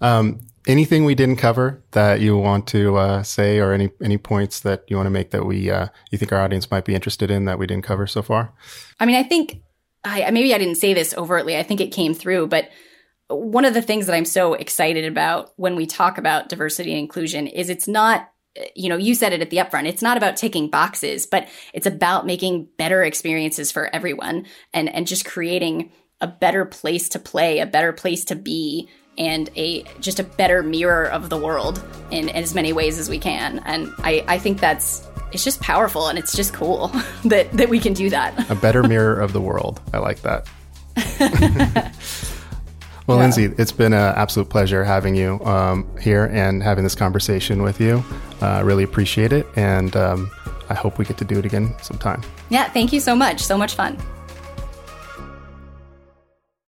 Um, 0.00 0.40
anything 0.68 1.04
we 1.04 1.14
didn't 1.14 1.36
cover 1.36 1.82
that 1.92 2.20
you 2.20 2.36
want 2.36 2.68
to 2.68 2.96
uh, 2.96 3.22
say, 3.22 3.58
or 3.58 3.72
any 3.72 3.90
any 4.02 4.18
points 4.18 4.60
that 4.60 4.84
you 4.88 4.96
want 4.96 5.06
to 5.06 5.10
make 5.10 5.30
that 5.30 5.44
we 5.44 5.70
uh, 5.70 5.88
you 6.10 6.18
think 6.18 6.32
our 6.32 6.40
audience 6.40 6.70
might 6.70 6.84
be 6.84 6.94
interested 6.94 7.30
in 7.30 7.46
that 7.46 7.58
we 7.58 7.66
didn't 7.66 7.84
cover 7.84 8.06
so 8.06 8.22
far? 8.22 8.52
I 9.00 9.06
mean, 9.06 9.16
I 9.16 9.22
think 9.22 9.62
I 10.04 10.30
maybe 10.30 10.54
I 10.54 10.58
didn't 10.58 10.76
say 10.76 10.94
this 10.94 11.16
overtly. 11.16 11.56
I 11.56 11.62
think 11.62 11.80
it 11.80 11.88
came 11.88 12.14
through, 12.14 12.48
but 12.48 12.68
one 13.28 13.64
of 13.64 13.74
the 13.74 13.82
things 13.82 14.06
that 14.06 14.14
I'm 14.14 14.24
so 14.24 14.54
excited 14.54 15.04
about 15.04 15.52
when 15.56 15.74
we 15.74 15.86
talk 15.86 16.18
about 16.18 16.48
diversity 16.48 16.92
and 16.92 17.00
inclusion 17.00 17.46
is 17.46 17.68
it's 17.70 17.88
not 17.88 18.30
you 18.74 18.88
know, 18.88 18.96
you 18.96 19.14
said 19.14 19.32
it 19.32 19.40
at 19.40 19.50
the 19.50 19.58
upfront. 19.58 19.86
It's 19.86 20.02
not 20.02 20.16
about 20.16 20.36
ticking 20.36 20.68
boxes, 20.68 21.26
but 21.26 21.46
it's 21.72 21.86
about 21.86 22.26
making 22.26 22.68
better 22.76 23.04
experiences 23.04 23.70
for 23.70 23.94
everyone 23.94 24.46
and 24.72 24.92
and 24.92 25.06
just 25.06 25.24
creating 25.24 25.92
a 26.20 26.26
better 26.26 26.64
place 26.64 27.08
to 27.10 27.18
play, 27.18 27.60
a 27.60 27.66
better 27.66 27.92
place 27.92 28.24
to 28.24 28.34
be, 28.34 28.88
and 29.18 29.50
a 29.56 29.82
just 30.00 30.20
a 30.20 30.24
better 30.24 30.62
mirror 30.62 31.06
of 31.06 31.28
the 31.28 31.36
world 31.36 31.84
in, 32.10 32.28
in 32.28 32.36
as 32.36 32.54
many 32.54 32.72
ways 32.72 32.98
as 32.98 33.10
we 33.10 33.18
can. 33.18 33.58
And 33.66 33.92
I, 33.98 34.24
I 34.26 34.38
think 34.38 34.60
that's 34.60 35.06
it's 35.32 35.44
just 35.44 35.60
powerful 35.60 36.08
and 36.08 36.18
it's 36.18 36.34
just 36.34 36.54
cool 36.54 36.88
that 37.24 37.52
that 37.52 37.68
we 37.68 37.80
can 37.80 37.92
do 37.92 38.08
that. 38.10 38.50
a 38.50 38.54
better 38.54 38.82
mirror 38.88 39.20
of 39.20 39.32
the 39.32 39.40
world. 39.40 39.80
I 39.92 39.98
like 39.98 40.22
that. 40.22 40.48
well, 43.06 43.18
yeah. 43.18 43.28
Lyndsay, 43.28 43.58
it's 43.58 43.72
been 43.72 43.92
an 43.92 44.14
absolute 44.16 44.48
pleasure 44.48 44.84
having 44.84 45.14
you 45.14 45.40
um, 45.44 45.86
here 45.98 46.24
and 46.32 46.62
having 46.62 46.84
this 46.84 46.94
conversation 46.94 47.62
with 47.62 47.80
you. 47.80 48.02
I 48.40 48.60
uh, 48.60 48.62
really 48.62 48.82
appreciate 48.82 49.32
it, 49.32 49.46
and 49.54 49.96
um, 49.96 50.30
I 50.68 50.74
hope 50.74 50.98
we 50.98 51.04
get 51.04 51.18
to 51.18 51.24
do 51.24 51.38
it 51.38 51.44
again 51.44 51.74
sometime. 51.82 52.22
Yeah, 52.50 52.68
thank 52.70 52.92
you 52.92 53.00
so 53.00 53.14
much. 53.14 53.42
So 53.42 53.56
much 53.56 53.74
fun. 53.74 53.96